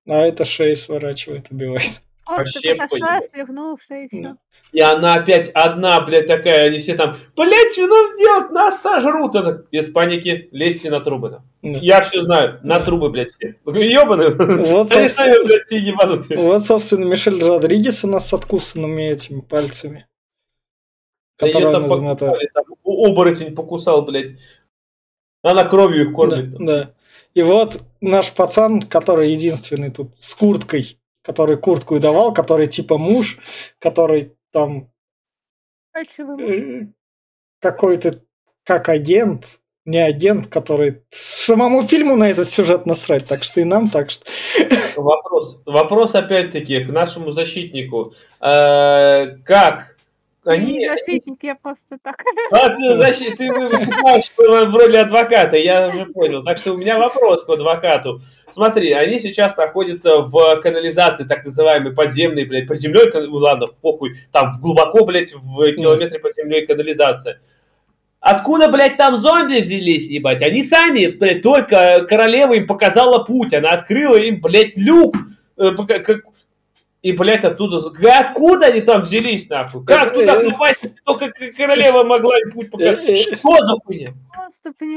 [0.06, 2.02] А это шею сворачивает, убивает.
[2.36, 3.20] Вообще подошла,
[3.76, 4.36] все.
[4.72, 9.34] И она опять одна, блядь, такая, они все там, блядь, что нам делать, нас сожрут.
[9.34, 11.30] Она, без паники, лезьте на трубы.
[11.30, 11.42] Да.
[11.62, 13.56] Я все знаю, на трубы, блядь, все.
[13.66, 14.30] Ебаные.
[14.30, 16.38] Вот, они сами, блядь, все ебанутые.
[16.38, 20.06] Вот, собственно, Мишель Родригес у нас с откусанными этими пальцами.
[21.36, 24.38] Которые там покусали, там, оборотень покусал, блядь.
[25.42, 26.52] Она кровью их кормит.
[26.52, 26.94] Да, да.
[27.32, 32.98] И вот наш пацан, который единственный тут с курткой, который куртку и давал, который типа
[32.98, 33.38] муж,
[33.78, 34.90] который там
[35.94, 36.86] э,
[37.60, 38.22] какой-то
[38.64, 43.88] как агент, не агент, который самому фильму на этот сюжет насрать, так что и нам
[43.88, 44.24] так что.
[44.96, 48.14] Вопрос, вопрос опять-таки к нашему защитнику.
[48.40, 49.96] Э, как
[50.44, 50.86] они...
[50.86, 52.16] защитник, я просто так.
[52.50, 56.42] А, ты защит, ты выступаешь в роли адвоката, я уже понял.
[56.42, 58.20] Так что у меня вопрос к адвокату.
[58.50, 64.52] Смотри, они сейчас находятся в канализации, так называемой подземной, блядь, под землей, ладно, похуй, там
[64.60, 67.40] глубоко, блядь, в километре под землей канализация.
[68.20, 70.42] Откуда, блядь, там зомби взялись, ебать?
[70.42, 75.16] Они сами, блядь, только королева им показала путь, она открыла им, блядь, люк,
[75.56, 75.70] э,
[77.02, 77.78] и, блядь, оттуда...
[78.18, 79.84] Откуда они там взялись, нахуй?
[79.84, 80.80] Как это, туда э, попасть?
[81.04, 83.08] Только королева могла им путь показать.
[83.08, 84.14] Э, Что за хуйня?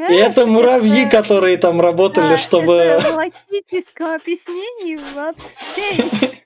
[0.10, 2.74] Это муравьи, которые там работали, да, чтобы...
[2.74, 6.44] Это логического объяснения вообще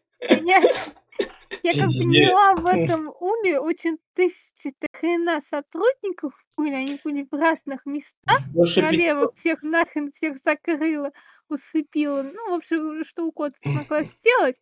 [1.64, 7.86] Я как поняла в этом уме очень тысячи хрена сотрудников были, они были в разных
[7.86, 8.40] местах.
[8.76, 11.12] Королева всех нахрен всех закрыла,
[11.50, 12.24] усыпила.
[12.24, 14.58] Ну, в общем, что угодно смогла сделать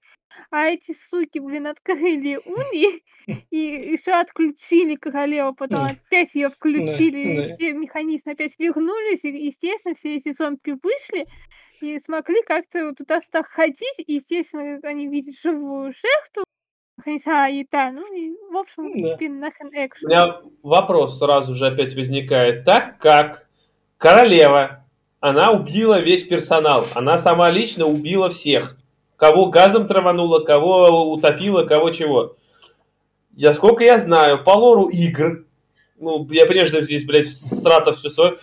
[0.51, 3.03] а эти суки, блин, открыли уни
[3.51, 9.95] и еще отключили королеву, потом опять ее включили, и все механизмы опять вернулись, и, естественно,
[9.95, 11.25] все эти зомби вышли
[11.81, 16.45] и смогли как-то туда-сюда ходить, и, естественно, они видят живую жертву,
[17.27, 19.15] а, и да, ну и, в общем, да.
[19.15, 20.07] теперь нахрен экшен.
[20.07, 22.63] У меня вопрос сразу же опять возникает.
[22.63, 23.47] Так как
[23.97, 24.84] королева,
[25.25, 28.77] она убила весь персонал, она сама лично убила всех,
[29.15, 32.35] Кого газом травануло, кого утопило, кого чего.
[33.35, 35.45] Я сколько я знаю, по лору игр,
[35.97, 38.37] ну, я прежде здесь, блядь, страта все свое,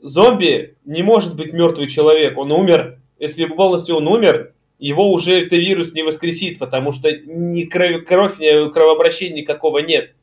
[0.00, 3.00] зомби не может быть мертвый человек, он умер.
[3.18, 8.38] Если полностью он умер, его уже этот вирус не воскресит, потому что ни кровь, кровь,
[8.38, 10.14] ни кровообращения никакого нет.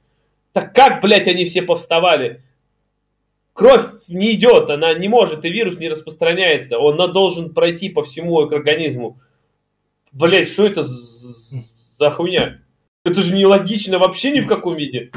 [0.54, 2.44] Так как, блядь, они все повставали?
[3.60, 6.80] Кровь не идет, она не может, и вирус не распространяется.
[6.80, 9.20] Он должен пройти по всему организму.
[10.14, 12.62] Блять, что это за хуйня?
[13.04, 15.12] Это же нелогично вообще ни в каком виде.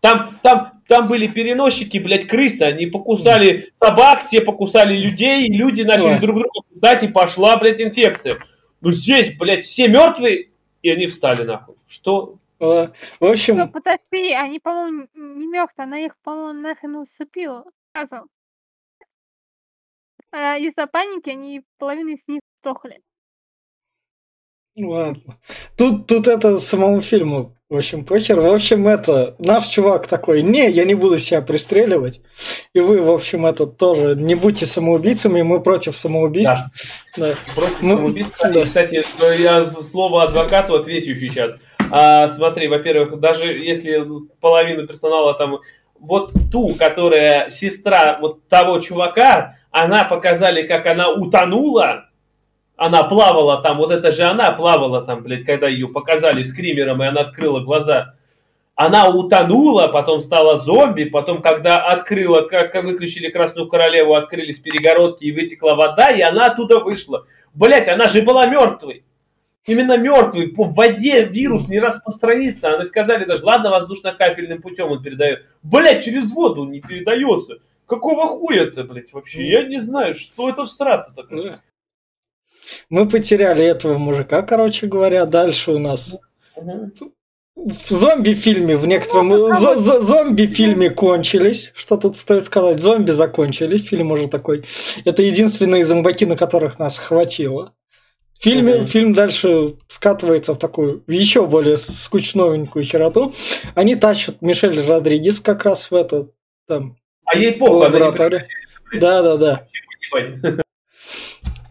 [0.00, 5.82] Там, там, там были переносчики, блядь, крысы, они покусали собак, те покусали людей, и люди
[5.82, 6.18] начали Ой.
[6.18, 8.38] друг друга кусать, и пошла, блядь, инфекция.
[8.80, 10.48] Ну здесь, блядь, все мертвые,
[10.82, 11.76] и они встали, нахуй.
[11.86, 12.34] Что?
[12.58, 17.64] В Ну, общем, подожди, они, по-моему, не мертвые, она их, по-моему, нахрен усыпила
[17.96, 18.26] сразу.
[20.32, 23.00] А из-за паники они половина из них сдохли.
[24.78, 25.38] ладно.
[25.78, 28.40] Тут, тут это самому фильму, в общем, похер.
[28.40, 32.20] В общем, это, наш чувак такой, не, я не буду себя пристреливать.
[32.74, 36.58] И вы, в общем, это тоже, не будьте самоубийцами, мы против самоубийств.
[37.16, 37.34] Да.
[37.54, 38.50] Против Ну, самоубийства.
[38.50, 38.60] да.
[38.62, 41.56] И, кстати, что я слово адвокату отвечу сейчас.
[41.90, 44.04] А, смотри, во-первых, даже если
[44.40, 45.60] половину персонала там...
[46.00, 52.06] Вот ту, которая сестра вот того чувака, она показали, как она утонула,
[52.76, 57.06] она плавала там, вот это же она плавала там, блядь, когда ее показали скримером, и
[57.06, 58.14] она открыла глаза.
[58.74, 65.32] Она утонула, потом стала зомби, потом, когда открыла, как выключили Красную Королеву, открылись перегородки и
[65.32, 67.24] вытекла вода, и она оттуда вышла.
[67.54, 69.05] Блять, она же была мертвой.
[69.66, 70.48] Именно мертвый.
[70.48, 72.74] По воде вирус не распространится.
[72.74, 75.44] Они сказали даже, ладно, воздушно-капельным путем он передает.
[75.62, 77.58] Блять, через воду не передается.
[77.86, 79.48] Какого хуя-то, блядь, вообще?
[79.48, 81.60] Я не знаю, что это в страта такое.
[82.90, 85.26] Мы потеряли этого мужика, короче говоря.
[85.26, 86.16] Дальше у нас
[87.54, 89.78] в зомби-фильме, в некотором Ну, зо- вот.
[89.78, 91.72] зо- зомби-фильме кончились.
[91.74, 92.80] Что тут стоит сказать?
[92.80, 93.84] Зомби закончились.
[93.88, 94.64] Фильм уже такой.
[95.04, 97.72] Это единственные зомбаки, на которых нас хватило.
[98.38, 98.86] Фильме, Мгм.
[98.86, 103.34] Фильм дальше скатывается в такую еще более скучновенькую хероту.
[103.74, 106.28] Они тащат Мишель Родригес как раз в это
[106.68, 108.42] там А ей похуй, она лабораторию.
[108.92, 109.66] Да, да, да.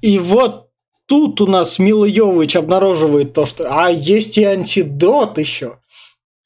[0.01, 0.69] И вот
[1.05, 5.79] тут у нас Мила Йовович обнаруживает то, что а есть и антидот еще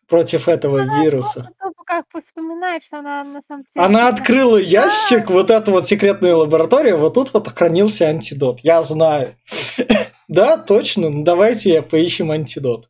[0.07, 1.49] против этого вируса.
[1.57, 3.85] Кто бы как вспоминает, что она на самом деле...
[3.85, 8.59] Она открыла ящик, вот эта вот секретная лаборатория, вот тут вот хранился антидот.
[8.61, 9.35] Я знаю.
[10.29, 11.09] Да, точно.
[11.09, 12.87] Ну, Давайте поищем антидот.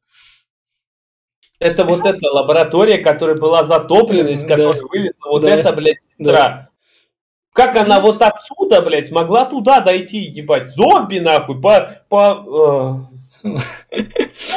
[1.60, 4.48] Это вот эта лаборатория, которая была затоплена, из Да.
[4.56, 5.50] которой вылезла вот Да.
[5.56, 6.70] эта, блядь, сестра.
[7.54, 10.70] Как она вот отсюда, блядь, могла туда дойти, ебать?
[10.70, 11.98] Зомби, нахуй, по...
[12.08, 13.10] по
[13.42, 13.58] Ну,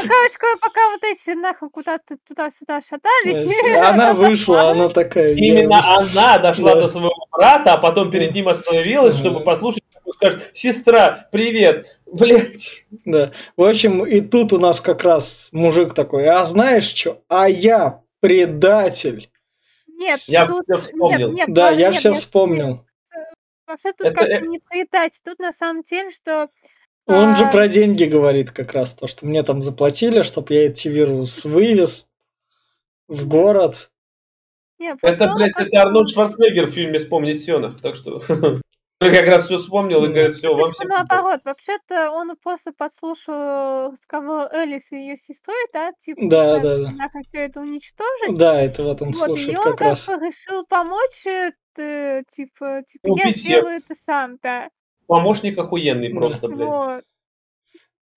[0.09, 3.87] короче, говоря, пока вот эти нахуй куда-то туда-сюда шатались.
[3.89, 5.35] Она вышла, она такая.
[5.35, 6.81] э, именно она дошла Да.
[6.83, 9.45] до своего брата, а потом перед ним остановилась, чтобы Мгм.
[9.45, 12.85] послушать, скажет, сестра, привет, блядь.
[13.05, 13.33] Да.
[13.57, 17.23] В общем, и тут у нас как раз мужик такой, а знаешь что?
[17.29, 19.31] А я предатель.
[19.87, 20.65] Нет, Я тут...
[20.65, 21.29] всё вспомнил.
[21.29, 22.19] Нет, нет, Да, я нет, все нет.
[22.19, 22.85] вспомнил.
[23.67, 25.21] Вообще тут Это, как-то э, не предать.
[25.25, 26.49] Тут на самом деле, что...
[27.07, 30.67] Он же а, про деньги говорит как раз, то, что мне там заплатили, чтобы я
[30.67, 32.07] эти вирус вывез
[33.09, 33.91] в город.
[34.79, 38.23] не, Это, блядь, это Арнольд Шварценеггер в фильме «Вспомнить Сёнах», так что...
[39.05, 42.73] Я как раз все вспомнил и говорит, все, Ну, вам есть, наоборот, вообще-то он просто
[42.73, 46.91] подслушал разговор Элис и ее сестрой, да, типа, Да, да, да.
[46.91, 48.37] нахрен все это уничтожить.
[48.39, 50.09] Да, это вот он Вот, слушает и он как как раз.
[50.09, 51.53] решил помочь, э,
[52.35, 53.59] типа, типа, я Убить всех.
[53.59, 54.69] сделаю это сам, да.
[55.07, 56.21] Помощник охуенный Да.
[56.21, 56.69] просто, блядь.
[56.69, 57.05] Вот.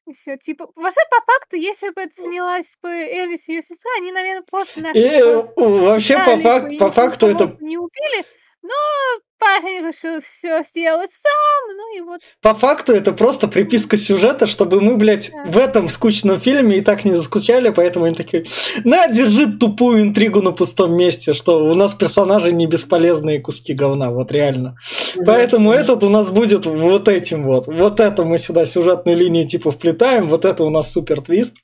[0.07, 3.89] И все, типа, вообще, по факту, если бы это снялась бы Элис и ее сестра,
[3.97, 8.23] они, наверное, просто И просто вообще по, фак- по факту это не убили,
[8.66, 12.22] но парень решил все сделать сам, ну и вот.
[12.41, 15.51] по факту это просто приписка сюжета, чтобы мы, блядь, Да.
[15.51, 18.45] в этом скучном фильме и так не заскучали, поэтому они такие,
[18.84, 24.09] на, держи тупую интригу на пустом месте, что у нас персонажи не бесполезные куски говна,
[24.09, 24.78] вот реально.
[25.26, 27.68] Поэтому этот у нас будет вот этим вот.
[27.68, 31.55] Вот это мы сюда сюжетную линию типа вплетаем, вот это у нас супер твист.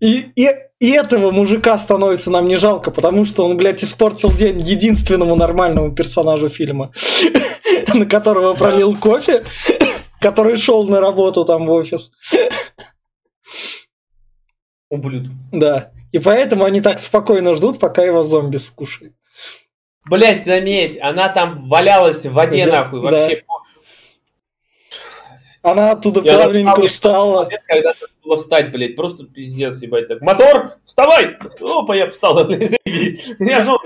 [0.00, 4.60] И, и, и этого мужика становится нам не жалко, потому что он, блядь, испортил день
[4.60, 6.92] единственному нормальному персонажу фильма,
[7.94, 9.44] на которого пролил кофе,
[10.20, 12.12] который шел на работу там в офис.
[14.88, 15.32] Ублюдок.
[15.52, 15.90] Да.
[16.12, 19.14] И поэтому они так спокойно ждут, пока его зомби скушает.
[20.08, 23.28] Блять, заметь, она там валялась в воде, Да, нахуй, да.
[25.62, 27.48] Она оттуда Я плавненько встала.
[27.66, 27.92] Когда
[28.24, 30.20] было встать, блядь, просто пиздец, ебать, так.
[30.20, 31.36] Мотор, вставай!
[31.60, 32.78] Опа, я встал, блядь.
[32.84, 33.76] Я же,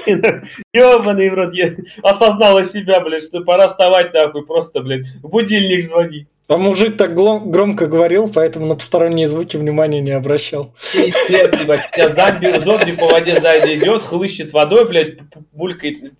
[0.72, 5.84] ебаный в рот, я осознала себя, блядь, что пора вставать, нахуй, просто, блядь, в будильник
[5.84, 6.26] звонить.
[6.48, 10.74] А мужик так громко говорил, поэтому на посторонние звуки внимания не обращал.
[10.92, 15.18] Пиздец, ебать, у тебя зомби, зомби по воде сзади идет, хлыщет водой, блядь,
[15.52, 16.12] булькает.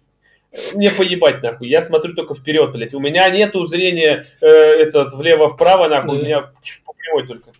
[0.75, 1.69] Мне поебать, нахуй.
[1.69, 2.95] Я смотрю только вперед, блядь.
[2.95, 6.19] У меня нету зрения э, этот влево-вправо, нахуй.
[6.19, 6.53] У меня
[6.85, 7.51] по прямой только.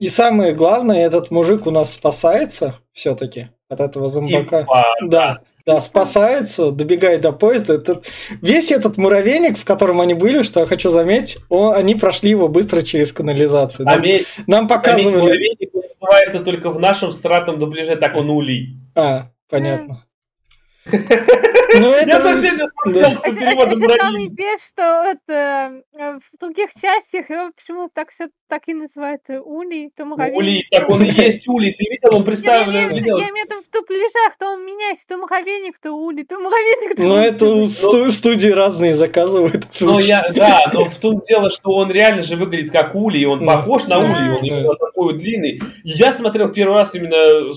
[0.00, 4.62] И самое главное, этот мужик у нас спасается все-таки от этого зомбака.
[4.62, 7.74] Типа, Да, да, спасается, добегает до поезда.
[7.74, 8.04] Этот,
[8.42, 12.48] весь этот муравейник, в котором они были, что я хочу заметить, о, они прошли его
[12.48, 13.86] быстро через канализацию.
[13.86, 15.16] Нам, Заметь, нам показывали...
[15.16, 15.70] муравейник
[16.04, 18.76] называется только в нашем стратном дубляже, так он улей.
[18.94, 20.04] А, понятно.
[20.86, 22.22] Ну, Я это...
[22.22, 22.66] тоже не да.
[22.66, 24.32] смотрел с переводом муравейник.
[24.32, 29.40] идея, что это э, в других частях его почему так все так и называют э,
[29.40, 30.38] улей, то муравейник.
[30.38, 31.72] Улей, так он и есть улей.
[31.72, 32.94] Ты видел, он Я представлен.
[32.94, 33.16] видел?
[33.16, 36.96] я имею в виду в дубляжах, то он меняется, то муравейник, то улей, то муравейник,
[36.96, 39.66] то Ну, это у сту- студии разные заказывают.
[39.80, 43.44] Но я, да, но в том дело, что он реально же выглядит как улей, он
[43.44, 45.60] похож на улей, он такой длинный.
[45.82, 47.54] Я смотрел в первый раз именно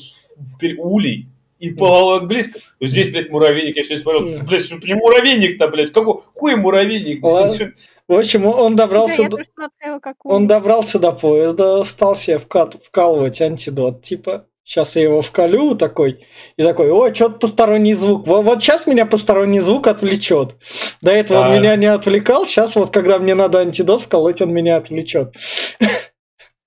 [0.80, 1.28] улей.
[1.60, 4.44] И по-английски, здесь, блядь, муравейник, я сегодня смотрел, Да.
[4.44, 7.22] блядь, что- почему муравейник-то, блядь, какой хуй муравейник?
[7.22, 7.72] Чё-
[8.08, 9.38] В общем, он Да, добрался я до...
[9.44, 15.76] смотрела, Он добрался до поезда, стал себе вкат- вкалывать антидот, типа, сейчас я его вколю
[15.76, 20.56] такой, и такой, о, что-то посторонний звук, вот, вот сейчас меня посторонний звук отвлечет.
[21.02, 21.58] До этого он Да.
[21.60, 25.34] меня не отвлекал, сейчас вот, когда мне надо антидот вколоть, он меня отвлечет.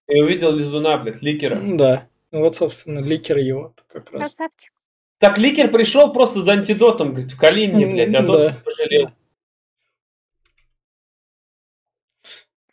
[0.09, 1.59] Я увидел лизуна, блядь, ликера.
[1.63, 4.33] Да, Ну вот, собственно, ликер его как раз.
[4.35, 4.73] Красавчик.
[5.21, 8.57] Так ликер пришел просто за антидотом, говорит, вкали мне, блядь, а тот да.
[8.65, 9.11] пожалел.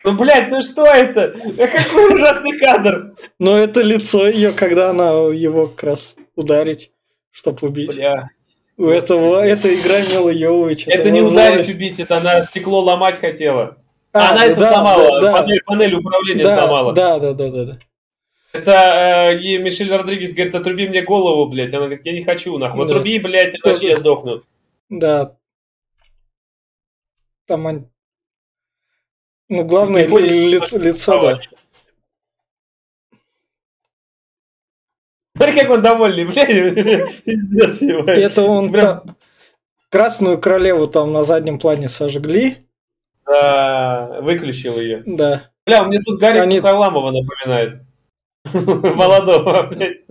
[0.06, 1.36] Ну, блядь, ну что это?
[1.58, 3.16] Какой ужасный кадр.
[3.38, 6.90] Но это лицо ее, когда она его как раз ударить,
[7.32, 7.94] чтобы убить.
[7.94, 8.30] Бля.
[8.78, 10.88] У этого, эта игра Мила Йовович.
[10.88, 13.78] Это не ударить, убить, это она стекло ломать хотела.
[14.14, 16.94] А, она это да, сломала, да, панель, панель управления да, сломала.
[16.94, 17.80] Да, да, да, да, да.
[18.54, 18.72] Это
[19.32, 21.74] э, Мишель Родригес говорит, отруби мне голову, блядь.
[21.74, 22.80] Она говорит, я не хочу, нахуй.
[22.88, 22.94] Да.
[22.94, 24.44] Отруби, блядь, иначе я сдохну.
[24.90, 25.36] Да.
[27.46, 27.84] Там они...
[29.50, 31.42] Ну, главное, ли- лицо, лицо, да.
[35.36, 36.48] Смотри, как он довольный, блядь.
[37.24, 37.82] Пиздец.
[37.82, 39.16] Это он Прям- та-
[39.90, 42.58] Красную королеву там на заднем плане сожгли.
[43.26, 45.04] Да, выключил ее.
[45.06, 45.52] Да.
[45.66, 47.82] Бля, мне тут Гарри Они- Харламова напоминает.
[48.96, 50.02] Молодого, блядь.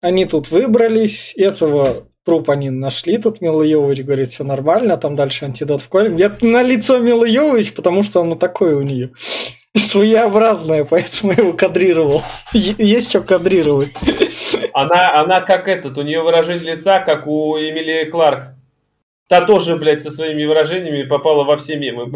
[0.00, 1.34] Они тут выбрались.
[1.36, 3.18] Этого труп они нашли.
[3.18, 4.96] Тут Мила Йовович говорит, все нормально.
[4.96, 6.16] Там дальше антидот вколем.
[6.16, 9.12] Я на лицо Мила Йовович, потому что оно такое у нее.
[9.76, 12.22] Своеобразное, поэтому я его кадрировал.
[12.52, 13.92] Есть что кадрировать.
[14.76, 18.54] Она, она как этот, у нее выражение лица, как у Эмилии Кларк.
[19.28, 22.10] Та тоже, блядь, со своими выражениями попала во все мемы.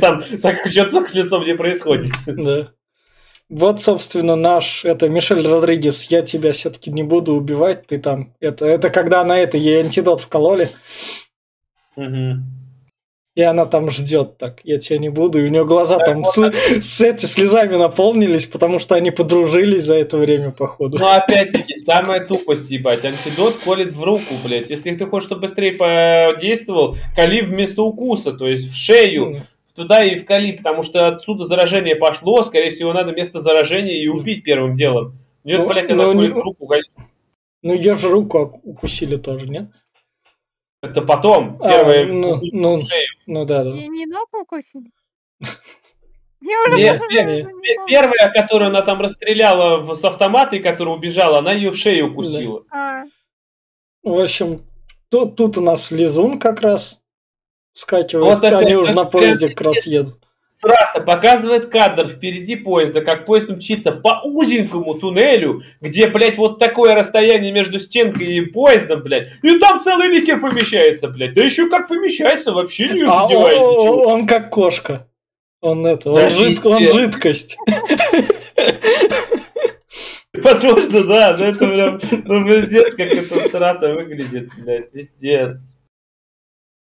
[0.00, 2.10] Там так что-то с лицом не происходит.
[2.26, 2.72] Да.
[3.50, 8.64] Вот, собственно, наш, это Мишель Родригес, я тебя все-таки не буду убивать, ты там, это,
[8.64, 10.70] это когда на это ей антидот вкололи,
[11.96, 12.44] Мгм.
[13.34, 16.22] и она там ждет так, я тебя не буду, и у нее глаза Так там
[16.22, 20.98] вот, с, с эти слезами наполнились, потому что они подружились за это время, походу.
[20.98, 23.04] Ну, опять-таки, самая тупость, ебать.
[23.04, 24.70] Антидот колет в руку, блядь.
[24.70, 29.42] Если ты хочешь, чтобы быстрее подействовал, кали вместо укуса, то есть в шею,
[29.82, 34.44] туда и вкали, потому что отсюда заражение пошло, скорее всего, надо место заражения и убить
[34.44, 35.18] первым делом.
[35.44, 36.68] Нет, Ну, блядь, она ну, колет не- в руку.
[37.62, 39.68] Ну, ее же руку укусили тоже, нет?
[40.82, 41.56] Это потом.
[41.60, 42.80] А, Первое ну, ну.
[42.80, 43.08] в шею.
[43.26, 43.70] Ну да, да.
[43.70, 44.90] И не ногу укусили?
[46.42, 47.00] Нет.
[47.86, 52.10] Первая, которую она там расстреляла в- с автомата, и которая убежала, она ее в шею
[52.12, 52.64] укусила.
[52.70, 53.04] А,
[54.02, 54.62] В общем,
[55.10, 56.99] тут, тут у нас Лизун как раз
[57.80, 60.14] скачивает, Вот опять, они уже на поезде как раз едут.
[60.58, 66.94] Страта показывает кадр впереди поезда, как поезд мчится по узенькому туннелю, где, блядь, вот такое
[66.94, 71.32] расстояние между стенкой и поездом, блядь, и там целый ликер помещается, блядь.
[71.32, 74.02] Да еще как помещается, вообще не А он, задевает он- ничего.
[74.04, 75.06] он как кошка.
[75.62, 77.56] Он это, Да, он, жид- он жидкость.
[80.34, 85.58] Возможно, да, но это прям, ну, пиздец, как это срата выглядит, блядь, пиздец.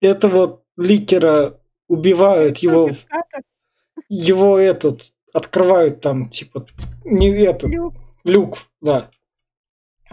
[0.01, 2.89] Это вот ликера убивают, его,
[4.09, 6.65] его этот, открывают там, типа,
[7.03, 7.93] не этот, люк.
[8.23, 9.09] люк, да.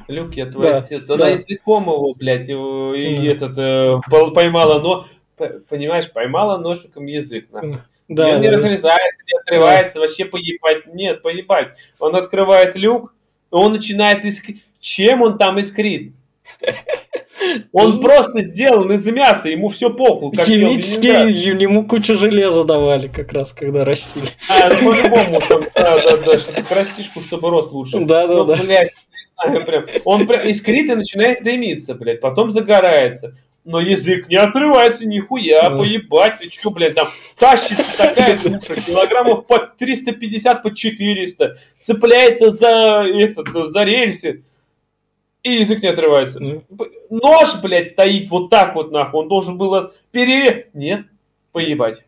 [0.08, 1.08] Люк, я твой Да, отец.
[1.08, 1.28] Она да.
[1.30, 3.26] языком его, блядь, и Мгм.
[3.28, 4.00] этот, э,
[4.34, 5.06] поймала, но,
[5.68, 7.78] понимаешь, поймала ножиком язык, нахуй.
[8.08, 8.58] Да, и он не да, да.
[8.58, 10.86] разрезается, не отрывается, вообще поебать.
[10.88, 11.74] Нет, поебать.
[11.98, 13.14] Он открывает люк,
[13.50, 14.62] и он начинает искрить.
[14.78, 16.12] Чем он там искрит?
[17.72, 20.32] Он просто сделан из мяса, ему все похуй.
[20.32, 24.28] Как Химические, ему кучу железа давали как раз, когда растили.
[24.48, 25.42] А, ну по-любому,
[25.74, 28.00] да, да, да, растишку, чтобы рос лучше.
[28.00, 28.56] Да, да, Ну, да.
[29.60, 29.84] прям.
[30.04, 33.36] Он прям искрит и начинает дымиться, блядь, потом загорается.
[33.66, 35.76] Но язык не отрывается нихуя, Да.
[35.78, 43.04] поебать, ты чё, блядь, там тащится такая туша, килограммов по 350, по 400, цепляется за,
[43.14, 44.42] этот, за рельсы.
[45.44, 46.40] И язык не отрывается.
[46.40, 49.20] Нож, блядь, стоит вот так вот, нахуй.
[49.20, 50.74] Он должен был перерезать.
[50.74, 51.06] Нет,
[51.52, 52.04] поебать.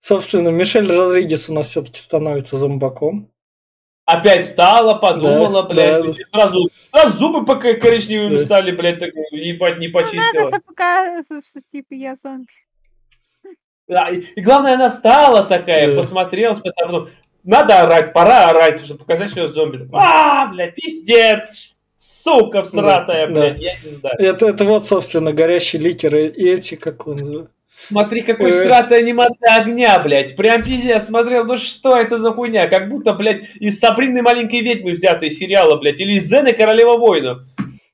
[0.00, 3.28] Собственно, Мишель Родригес у нас все-таки становится зомбаком.
[4.04, 6.12] Опять встала, подумала, да, блядь, да.
[6.32, 8.44] сразу, сразу зубы пока коричневыми да.
[8.44, 10.24] стали, блядь, так, ебать, не почистила.
[10.34, 12.48] Ну, надо показывать, что типа я зомби.
[13.86, 15.96] Да, и, и главное, она встала такая, да.
[15.96, 17.10] посмотрела, потом,
[17.44, 19.88] надо орать, пора орать, чтобы показать, что я зомби.
[19.92, 21.76] А, блядь, пиздец,
[22.22, 23.60] сука всратая, да, блядь, да.
[23.60, 24.16] я не знаю.
[24.18, 27.48] Это, это вот, собственно, горящие ликеры и эти, как он.
[27.88, 28.70] Смотри, какой э.
[28.70, 30.36] анимация огня, блядь.
[30.36, 32.68] Прям пиздец, смотрел, ну что это за хуйня?
[32.68, 37.38] Как будто, блядь, из Сабрины маленькой ведьмы взятые сериала, блядь, или из Зены Королева воинов.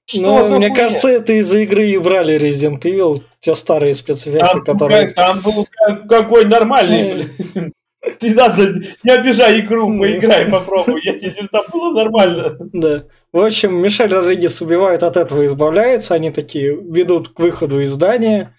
[0.05, 0.75] Что ну, мне хуйня?
[0.75, 5.11] кажется, это из-за игры и брали Resident Evil, те старые спецэффекты, там, которые...
[5.11, 5.67] Там был
[6.09, 7.73] какой нормальный, блядь.
[8.23, 11.01] Не надо, не обижай игру, поиграй, попробуй.
[11.03, 12.57] Я тебе там было нормально.
[12.73, 13.05] Да.
[13.33, 16.15] В общем, Мишель Родригес убивает, от этого избавляется.
[16.15, 18.57] Они такие ведут к выходу из здания.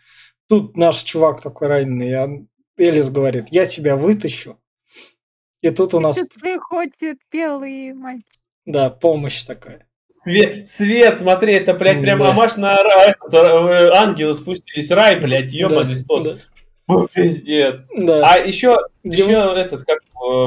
[0.49, 4.59] Тут наш чувак такой раненый, Элис говорит, я тебя вытащу.
[5.61, 6.15] И тут у нас...
[6.15, 8.25] Тут приходит белый мальчик.
[8.65, 9.87] Да, помощь такая.
[10.23, 12.29] Свет, свет, смотри, это, блядь, прям да.
[12.29, 16.23] амаш на рай, э, ангелы спустились, рай, блядь, ебаный да, стос.
[16.25, 16.37] Да.
[16.89, 17.81] О, пиздец.
[17.95, 18.23] Да.
[18.25, 19.99] А еще, еще этот, как,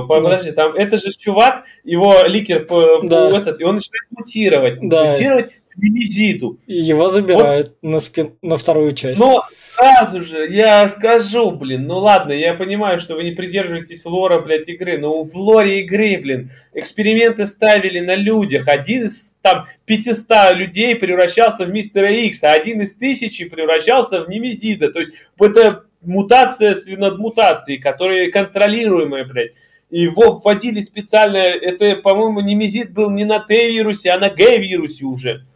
[0.08, 2.66] подожди, там, это же чувак, его ликер,
[3.04, 3.30] да.
[3.30, 4.78] этот, и он начинает мутировать.
[4.82, 5.12] Да.
[5.12, 6.58] Мутировать Немезиду.
[6.66, 7.90] Его забирают вот.
[7.90, 8.32] на, спин...
[8.42, 9.18] на вторую часть.
[9.18, 14.40] Но сразу же я скажу, блин, ну ладно, я понимаю, что вы не придерживаетесь лора,
[14.40, 18.68] блядь, игры, но в лоре игры, блин, эксперименты ставили на людях.
[18.68, 24.28] Один из там 500 людей превращался в Мистера Икс, а один из тысячи превращался в
[24.28, 24.92] Немезида.
[24.92, 29.52] То есть это мутация над мутацией, которые контролируемые, блядь.
[29.90, 35.46] И его вводили специально, это, по-моему, немезид был не на Т-вирусе, а на Г-вирусе уже.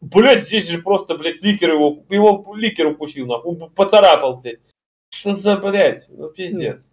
[0.00, 4.60] Блять, здесь же просто, блядь, ликер его, его ликер укусил, нахуй, поцарапал, блядь.
[5.10, 6.90] Что за, блядь, ну пиздец.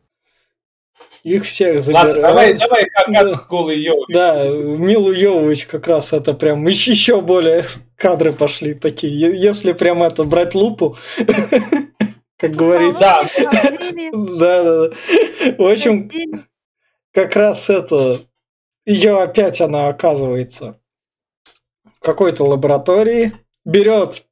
[1.24, 2.18] Их всех забирают.
[2.18, 3.41] Ладно, давай, давай, как да.
[3.41, 4.14] с голой Йовович.
[4.14, 7.64] Да, Милу Йовович как раз это прям еще более
[7.95, 9.39] кадры пошли такие.
[9.39, 10.97] Если прям это брать лупу,
[12.42, 13.30] как говорится.
[14.14, 14.96] Да, да, да.
[15.58, 16.10] В общем,
[17.14, 18.22] как раз это,
[18.86, 20.80] ее опять она оказывается
[22.02, 23.34] какой-то лаборатории,
[23.64, 24.26] берет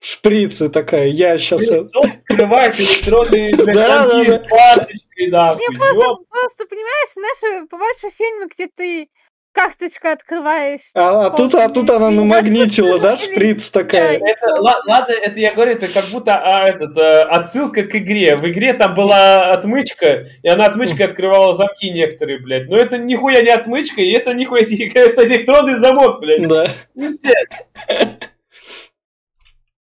[0.00, 1.68] шприцы такая, я сейчас...
[1.70, 5.54] Открывает электронные замки с карточкой, да.
[5.54, 9.08] Мне просто, просто, понимаешь, знаешь, бывают же фильмы, где ты
[9.56, 10.82] карточку открываешь.
[10.94, 14.18] А, а, тут, а тут она намагнитила, да, шприц такая?
[14.18, 18.36] Это, ладно, это я говорю, это как будто а, этот, а, отсылка к игре.
[18.36, 22.68] В игре там была отмычка, и она отмычкой открывала замки некоторые, блядь.
[22.68, 26.46] Но это нихуя не отмычка, и это нихуя не это электронный замок, блядь.
[26.46, 26.66] Да.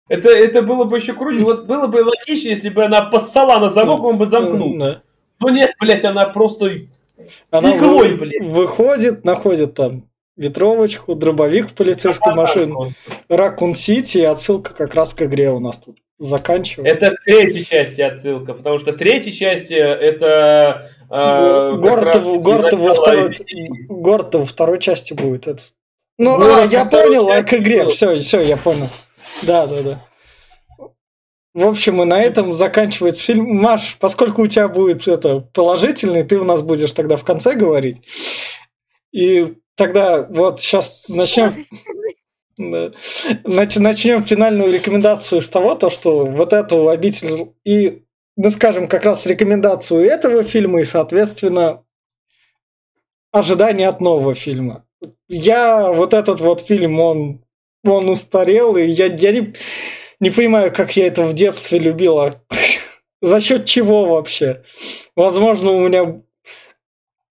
[0.07, 1.43] Это, это было бы еще круто.
[1.43, 4.78] Вот было бы логично, если бы она поссала на замок, он бы замкнул.
[4.78, 5.01] Да.
[5.41, 6.71] Но нет, блядь, она просто
[7.51, 12.91] она Иглой, вы, выходит, находит там ветровочку, дробовик в полицейскую машину,
[13.30, 16.95] Ракун Сити, и отсылка как раз к игре у нас тут заканчивается.
[16.95, 20.91] Это в третьей части отсылка, потому что в третьей части это...
[21.09, 23.38] Э, город, город, во второй,
[23.88, 25.47] город во второй части будет.
[25.47, 25.61] Это.
[26.18, 28.89] Ну, а, я понял, а к игре, все, все, я понял.
[29.43, 30.01] Да, да, да.
[31.56, 33.45] В общем, и на этом заканчивается фильм.
[33.45, 38.01] Маш, поскольку у тебя будет это положительный, ты у нас будешь тогда в конце говорить.
[39.14, 41.53] И тогда вот сейчас начнем.
[42.58, 48.03] Начнем финальную рекомендацию с того, то, что вот эту обитель и
[48.36, 51.86] мы скажем как раз рекомендацию этого фильма и, соответственно,
[53.32, 54.86] ожидания от нового фильма.
[55.30, 57.45] Я вот этот вот фильм, он,
[57.86, 59.53] он устарел, и я, я не
[60.20, 62.43] не понимаю, как я это в детстве любила.
[63.22, 64.63] За счет чего вообще?
[65.16, 66.22] Возможно, у меня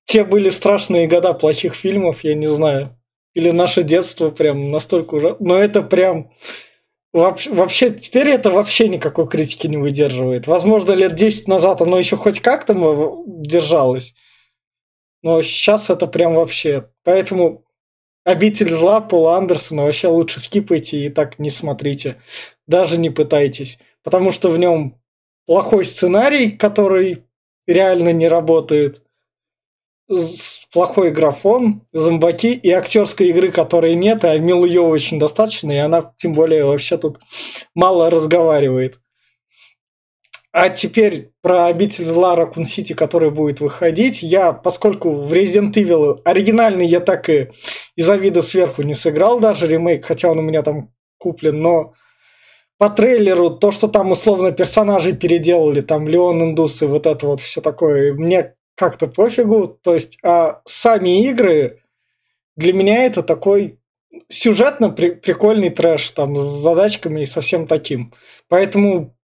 [0.04, 2.98] те были страшные года плохих фильмов, я не знаю.
[3.34, 5.36] Или наше детство прям настолько уже...
[5.40, 6.32] Но это прям...
[7.12, 10.48] Вообще, теперь это вообще никакой критики не выдерживает.
[10.48, 12.74] Возможно, лет 10 назад оно еще хоть как-то
[13.26, 14.14] держалось.
[15.22, 16.90] Но сейчас это прям вообще...
[17.04, 17.64] Поэтому
[18.24, 22.22] Обитель зла Пола Андерсона вообще лучше скипайте и так не смотрите.
[22.66, 23.78] Даже не пытайтесь.
[24.02, 25.00] Потому что в нем
[25.46, 27.24] плохой сценарий, который
[27.66, 29.02] реально не работает.
[30.72, 36.12] Плохой графон, зомбаки и актерской игры, которой нет, а Милы ее очень достаточно, и она
[36.18, 37.18] тем более вообще тут
[37.74, 38.98] мало разговаривает.
[40.52, 44.22] А теперь про обитель зла Ракун Сити, который будет выходить.
[44.22, 47.50] Я, поскольку в Resident Evil оригинальный я так и
[47.96, 51.94] из-за вида сверху не сыграл даже ремейк, хотя он у меня там куплен, но
[52.78, 57.40] по трейлеру то, что там условно персонажей переделали, там Леон Индус и вот это вот
[57.40, 59.68] все такое, мне как-то пофигу.
[59.68, 61.82] То есть, а сами игры
[62.56, 63.78] для меня это такой
[64.28, 68.12] сюжетно при- прикольный трэш там с задачками и совсем таким.
[68.48, 69.16] Поэтому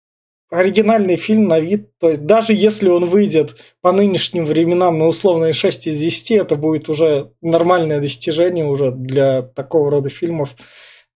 [0.51, 5.53] оригинальный фильм на вид, то есть даже если он выйдет по нынешним временам на условные
[5.53, 10.55] 6 из 10, это будет уже нормальное достижение уже для такого рода фильмов.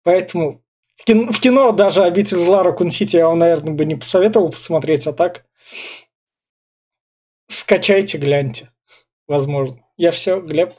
[0.03, 0.63] Поэтому
[1.03, 4.51] в кино, в кино даже «Обитель зла» Ракун Сити я вам, наверное, бы не посоветовал
[4.51, 5.45] посмотреть, а так
[7.49, 8.71] скачайте, гляньте.
[9.27, 9.85] Возможно.
[9.97, 10.75] Я все, Глеб.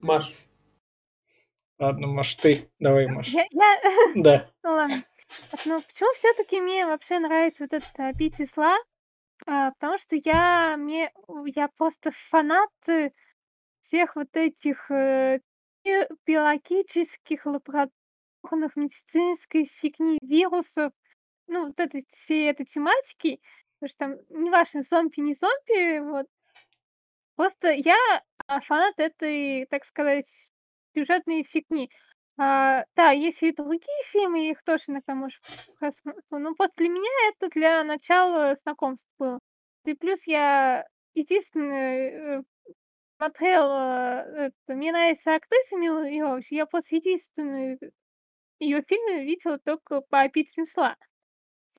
[0.00, 0.32] Маш.
[1.78, 2.70] Ладно, Маш, ты.
[2.78, 3.28] Давай, Маш.
[3.28, 3.80] Я, я...
[4.14, 4.50] Да.
[4.62, 5.04] Ну ладно.
[5.64, 8.76] Ну почему все-таки мне вообще нравится вот этот обитель зла?
[9.46, 11.12] А, потому что я мне
[11.54, 13.10] я просто фанат э,
[13.82, 15.40] всех вот этих э,
[15.84, 17.44] би- биологических
[18.46, 20.92] лабораторных медицинской фигни вирусов,
[21.48, 23.40] ну вот этой всей этой тематики,
[23.78, 26.26] потому что там неважно зомби не зомби, вот.
[27.36, 27.96] Просто я
[28.46, 30.26] а, фанат этой, так сказать,
[30.94, 31.90] сюжетной фигни.
[32.38, 35.40] А, да, есть и другие фильмы, их тоже иногда, может,
[35.78, 36.22] просмотрю.
[36.30, 39.38] Ну, вот для меня это для начала знакомств было.
[39.84, 42.42] И плюс я единственное э,
[43.18, 47.78] смотрела, это, мне нравится актриса Мила Йовович, я после единственной
[48.58, 50.96] ее фильма видела только по «Обителю зла».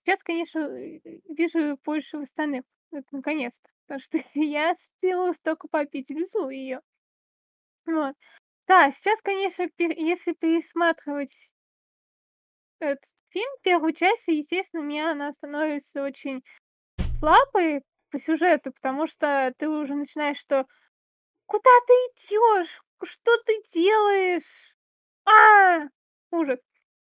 [0.04, 1.00] Сейчас, конечно, э,
[1.30, 6.82] вижу больше в остальных, вот, наконец-то, потому что я сделала только по «Обителю зла» ее.
[7.86, 8.16] Вот.
[8.68, 11.34] Да, сейчас, конечно, пер если пересматривать
[12.80, 16.44] этот фильм, первую часть, естественно, мне она становится очень
[17.20, 20.66] слабой по сюжету, потому что ты уже начинаешь, что
[21.46, 24.76] куда ты идешь, что ты делаешь,
[25.26, 25.88] а,
[26.32, 26.60] ужас.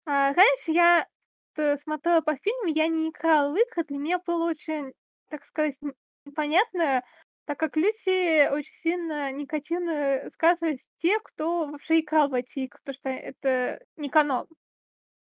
[0.06, 1.06] А раньше я
[1.54, 4.92] т- смотрела по фильму, я не играла в игры, для меня было очень,
[5.28, 5.76] так сказать,
[6.24, 7.02] непонятно,
[7.46, 12.94] так как люди очень сильно негативно сказывались те, кто вообще играл в эти игры, потому
[12.94, 14.46] что это не канон.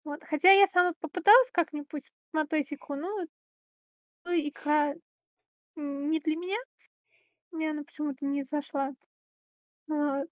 [0.04, 0.22] Вот.
[0.24, 3.26] Хотя я сама попыталась как-нибудь смотреть игру, ну,
[4.26, 4.94] игра
[5.76, 6.58] не для меня.
[7.52, 8.92] Мне она почему-то не зашла.
[9.88, 10.28] Вот.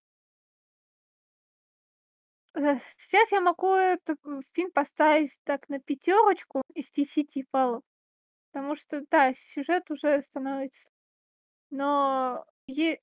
[2.54, 4.18] Э, Сейчас я могу этот
[4.52, 7.82] фильм поставить так на пятерочку из 10 баллов,
[8.52, 10.90] потому что, да, сюжет уже становится.
[11.70, 13.00] Но если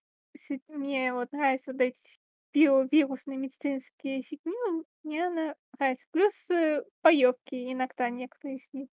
[0.68, 2.20] мне вот нравятся вот эти
[2.54, 6.06] биовирусные медицинские фигни, мне она нравится.
[6.12, 8.90] Плюс э, боевки иногда некоторые из них.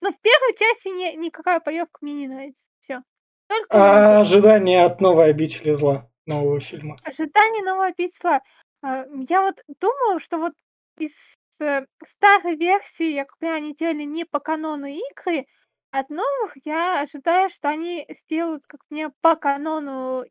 [0.00, 2.66] Но в первой части не, никакая боевка мне не нравится.
[2.80, 3.02] Все.
[3.48, 6.96] Только А ожидания от новой обители зла, нового фильма.
[7.04, 8.42] ожидание нового письма.
[8.86, 10.52] А, Я вот думала, что вот
[10.98, 11.12] из
[11.60, 15.46] э, старой версии, как они делали не по канону игры,
[15.90, 20.24] от новых я ожидаю, что они сделают как мне по канону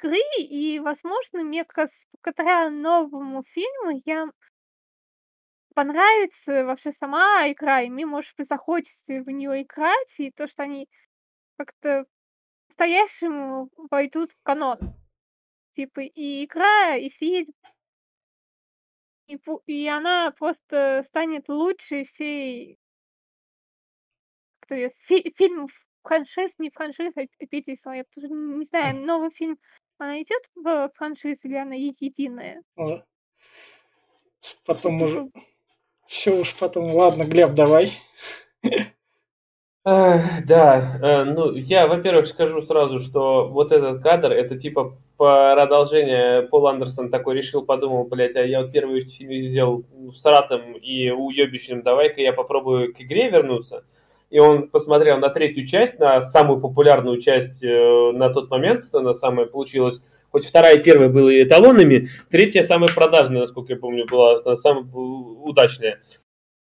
[0.00, 1.90] игры, и, возможно, мне как раз
[2.24, 4.26] благодаря новому фильму я
[5.74, 10.64] понравится вообще сама игра, и мне, может быть, захочется в нее играть, и то, что
[10.64, 10.88] они
[11.56, 12.06] как-то
[12.66, 14.78] по-настоящему войдут в канон.
[15.76, 17.52] Типа и игра, и фильм.
[19.30, 22.78] И, пу- и она просто станет лучшей всей
[24.60, 25.70] кто её, фи- фильмов
[26.02, 27.94] франшиз, не франшиз, а «Обитель зла».
[27.94, 29.56] Я тоже не знаю, новый фильм,
[29.98, 32.62] она идет в франшизу или она единая?
[32.74, 33.04] Вот.
[34.64, 35.30] Потом Типа, уже...
[36.08, 36.92] Все уж потом.
[36.92, 37.92] Ладно, Глеб, давай.
[39.84, 46.42] Эх, Да, э, ну я, во-первых, скажу сразу, что вот этот кадр, это типа продолжение,
[46.48, 51.10] Пол Андерсон такой решил, подумал, блядь, а я вот первый фильм сделал с ратом и
[51.10, 53.84] уебищным, давай-ка я попробую к игре вернуться.
[54.30, 59.12] И он посмотрел на третью часть, на самую популярную часть э, на тот момент, она
[59.12, 60.00] самая получилась,
[60.32, 64.84] хоть вторая и первая были эталонными, третья самая продажная, насколько я помню, была она самая
[64.84, 66.00] удачная.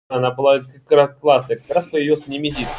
[0.09, 2.69] Она была как раз классная, как раз появился Немезис.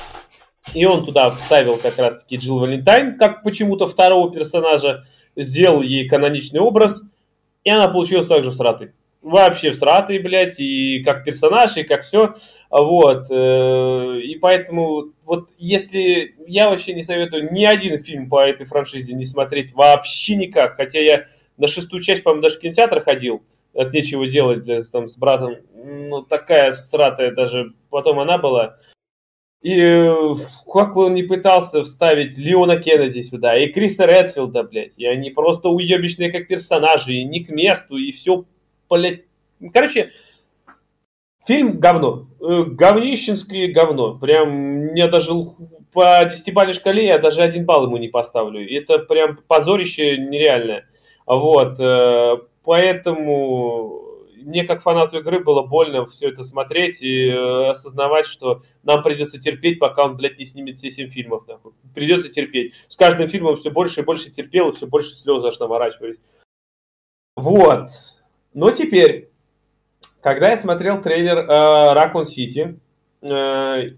[0.75, 5.05] И он туда вставил как раз-таки Джилл Валентайн, как почему-то второго персонажа,
[5.43, 7.03] сделал ей каноничный образ,
[7.65, 8.93] и она получилась также всратой.
[9.21, 12.37] Вообще всратой, блядь, и как персонаж, и как все.
[12.71, 13.27] Вот.
[13.31, 16.37] э, И поэтому, вот если...
[16.47, 20.77] Я вообще не советую ни один фильм по этой франшизе не смотреть вообще никак.
[20.77, 21.27] Хотя я
[21.57, 23.43] на шестую часть, по-моему, даже в кинотеатр ходил.
[23.75, 25.57] От нечего делать, блядь, там, с братом.
[25.75, 27.73] Ну, такая сратая даже.
[27.91, 28.79] Потом она была.
[29.61, 30.37] И э,
[30.73, 35.31] как бы он не пытался вставить Леона Кеннеди сюда, и Криса Редфилда, блядь, и они
[35.31, 38.45] просто уебищные как персонажи, и не к месту, и все,
[38.89, 39.23] блядь.
[39.75, 40.13] Короче,
[41.45, 42.29] фильм говно.
[42.41, 44.17] Э, говнищенское говно.
[44.19, 45.33] Прям мне даже
[45.93, 48.65] по десятибалльной шкале я даже один балл ему не поставлю.
[48.65, 50.87] Это прям позорище нереальное.
[51.27, 51.81] Вот.
[51.81, 54.08] Э, поэтому
[54.43, 59.39] мне как фанату игры было больно все это смотреть и э, осознавать, что нам придется
[59.39, 61.47] терпеть, пока он, блядь, не снимет все семь фильмов.
[61.47, 61.73] Нахуй.
[61.95, 62.75] Придется терпеть.
[62.89, 66.19] С каждым фильмом все больше и больше терпел, и все больше слез аж наворачивались.
[67.37, 67.89] Вот.
[68.55, 69.31] Но теперь,
[70.21, 72.79] когда я смотрел трейлер э, City,
[73.23, 73.97] э,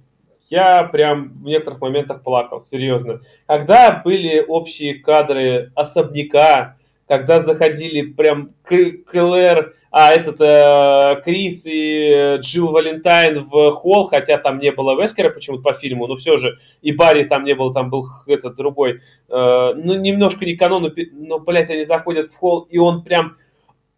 [0.50, 3.20] я прям в некоторых моментах плакал, серьезно.
[3.46, 6.76] Когда были общие кадры особняка,
[7.10, 14.60] когда заходили прям Клэр, а этот э, Крис и Джилл Валентайн в холл, хотя там
[14.60, 17.90] не было Вескера почему-то по фильму, но все же, и Барри там не было, там
[17.90, 22.68] был этот другой, э, ну немножко не канон, но, но, блядь, они заходят в холл,
[22.70, 23.34] и он прям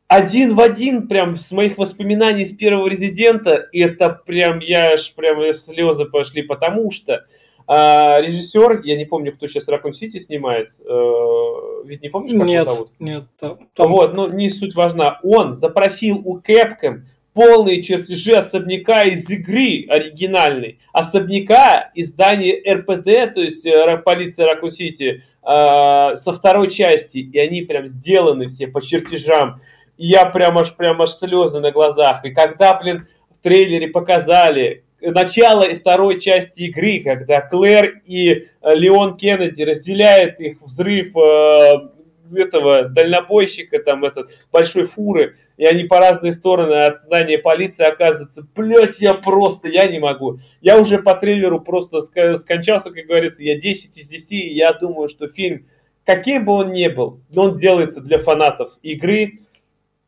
[0.09, 5.13] один в один, прям с моих воспоминаний с первого резидента, и это прям, я аж
[5.13, 7.27] прям слезы пошли, потому что
[7.67, 12.47] а, режиссер, я не помню, кто сейчас Ракун Сити снимает, э, ведь не помнишь, как
[12.47, 12.91] нет, его зовут?
[12.99, 13.59] Нет, там...
[13.79, 15.21] Вот, ну не суть важна.
[15.23, 17.03] Он запросил у Capcom
[17.35, 20.79] полные чертежи особняка из игры оригинальной.
[20.93, 27.19] Особняка из здания РПД, то есть э, полиция Ракун Сити, э, со второй части.
[27.19, 29.61] И они прям сделаны все по чертежам.
[29.97, 32.25] И я прям аж, прям аж слезы на глазах.
[32.25, 38.44] И когда, блин, в трейлере показали, начало второй части игры, когда Клэр и э,
[38.74, 41.88] Леон Кеннеди разделяют их взрыв э,
[42.34, 48.46] этого дальнобойщика, там этот большой фуры, и они по разные стороны от здания полиции оказываются.
[48.55, 50.38] Блять, я просто, я не могу.
[50.61, 55.09] Я уже по трейлеру просто скончался, как говорится, я 10 из 10, и я думаю,
[55.09, 55.66] что фильм,
[56.05, 59.40] каким бы он ни был, он делается для фанатов игры,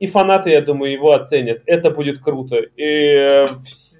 [0.01, 1.63] и фанаты, я думаю, его оценят.
[1.67, 2.57] Это будет круто.
[2.57, 3.47] И э,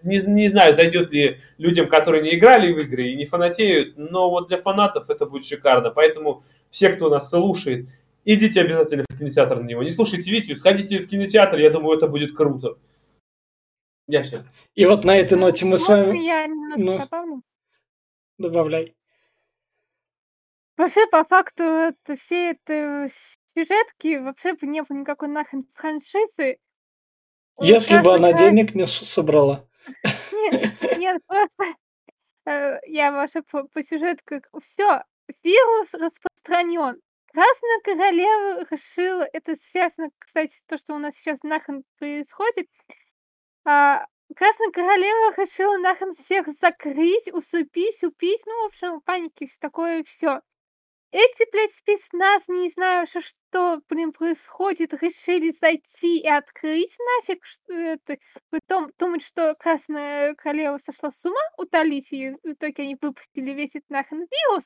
[0.05, 4.31] не, не знаю, зайдет ли людям, которые не играли в игры и не фанатеют, но
[4.31, 5.91] вот для фанатов это будет шикарно.
[5.91, 7.89] Поэтому все, кто нас слушает,
[8.25, 9.83] идите обязательно в кинотеатр на него.
[9.83, 12.77] Не слушайте Витю, сходите в кинотеатр, я думаю, это будет круто.
[14.07, 14.45] Я все.
[14.75, 16.19] И вот на этой ноте мы Можно с вами...
[16.19, 16.47] я
[16.77, 17.43] ну, добавлю?
[18.39, 18.95] Добавляй.
[20.77, 23.09] Вообще, по факту, это, все это
[23.55, 26.59] сюжетки вообще бы не было никакой нахрен франшизы.
[27.61, 29.69] Если бы она денег не собрала.
[30.33, 31.65] Нет, нет, просто
[32.47, 34.43] э, я ваша по, сюжетке.
[34.63, 35.03] Все,
[35.43, 37.01] вирус распространен.
[37.33, 42.69] Красная королева решила, это связано, кстати, то, что у нас сейчас нахрен происходит.
[43.65, 44.07] А,
[44.37, 50.41] Красная королева решила нахрен всех закрыть, усыпить, убить, ну, в общем, паники, все такое, все.
[51.17, 57.73] Эти, блядь, спецназ, не знаю, что, что блин, происходит, решили зайти и открыть нафиг, что
[57.73, 58.19] это,
[58.51, 63.77] потом думать, что Красная Королева сошла с ума, утолить ее, в итоге они выпустили весь
[63.77, 64.65] этот нахрен вирус.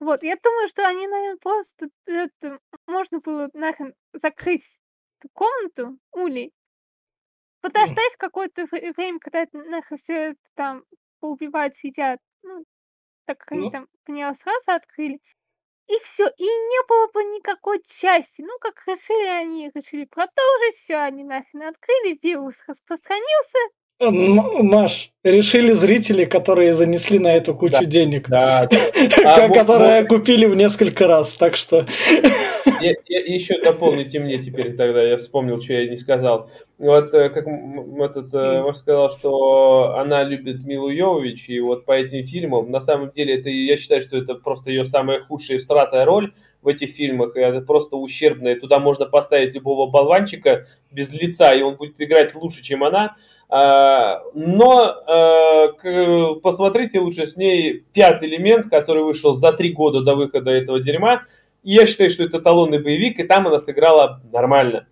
[0.00, 2.58] Вот, я думаю, что они, наверное, просто это,
[2.88, 4.64] можно было нахрен закрыть
[5.20, 6.50] эту комнату, Ули,
[7.60, 10.84] подождать какое-то время, когда это нахрен все это там
[11.20, 12.64] поубивать, сидят, ну,
[13.30, 13.70] так как они ну.
[13.70, 15.20] там меня сразу открыли.
[15.86, 18.42] И все, и не было бы никакой части.
[18.42, 23.58] Ну, как решили они, решили продолжить, все, они нахрен открыли, вирус распространился.
[24.00, 27.84] Маш, решили зрители, которые занесли на эту кучу да.
[27.84, 28.66] денег, да.
[29.26, 31.86] а, которые купили в несколько раз, так что...
[32.82, 36.50] Я, я, еще дополните мне теперь тогда, я вспомнил, что я не сказал.
[36.78, 41.92] Вот э, как этот э, Маш сказал, что она любит Милу Йовович, и вот по
[41.92, 45.60] этим фильмам, на самом деле, это я считаю, что это просто ее самая худшая и
[45.60, 48.58] всратая роль в этих фильмах, и это просто ущербная.
[48.58, 53.16] Туда можно поставить любого болванчика без лица, и он будет играть лучше, чем она.
[53.50, 55.68] А, но а,
[56.42, 61.24] посмотрите лучше с ней пятый элемент, который вышел за три года до выхода этого дерьма.
[61.64, 64.86] И я считаю, что это талонный боевик, и там она сыграла нормально.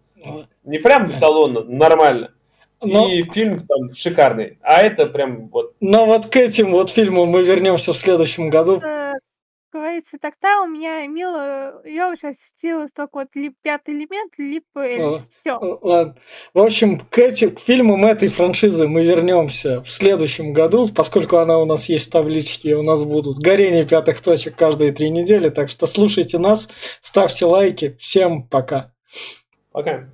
[0.64, 2.32] Не прям эталонно, нормально.
[2.80, 3.08] Но...
[3.08, 4.58] И фильм там шикарный.
[4.62, 5.74] А это прям вот.
[5.80, 8.82] Но вот к этим вот фильмам мы вернемся в следующем году.
[9.70, 15.58] Говорится, тогда у меня Мила Йович ассистировалась только вот либо пятый элемент, либо все.
[15.58, 16.16] Ладно.
[16.54, 21.58] В общем, к, этим, к фильмам этой франшизы мы вернемся в следующем году, поскольку она
[21.58, 25.70] у нас есть в табличке, у нас будут горение пятых точек каждые три недели, так
[25.70, 26.68] что слушайте нас,
[27.02, 27.96] ставьте лайки.
[27.98, 28.92] Всем пока.
[29.70, 30.08] Пока.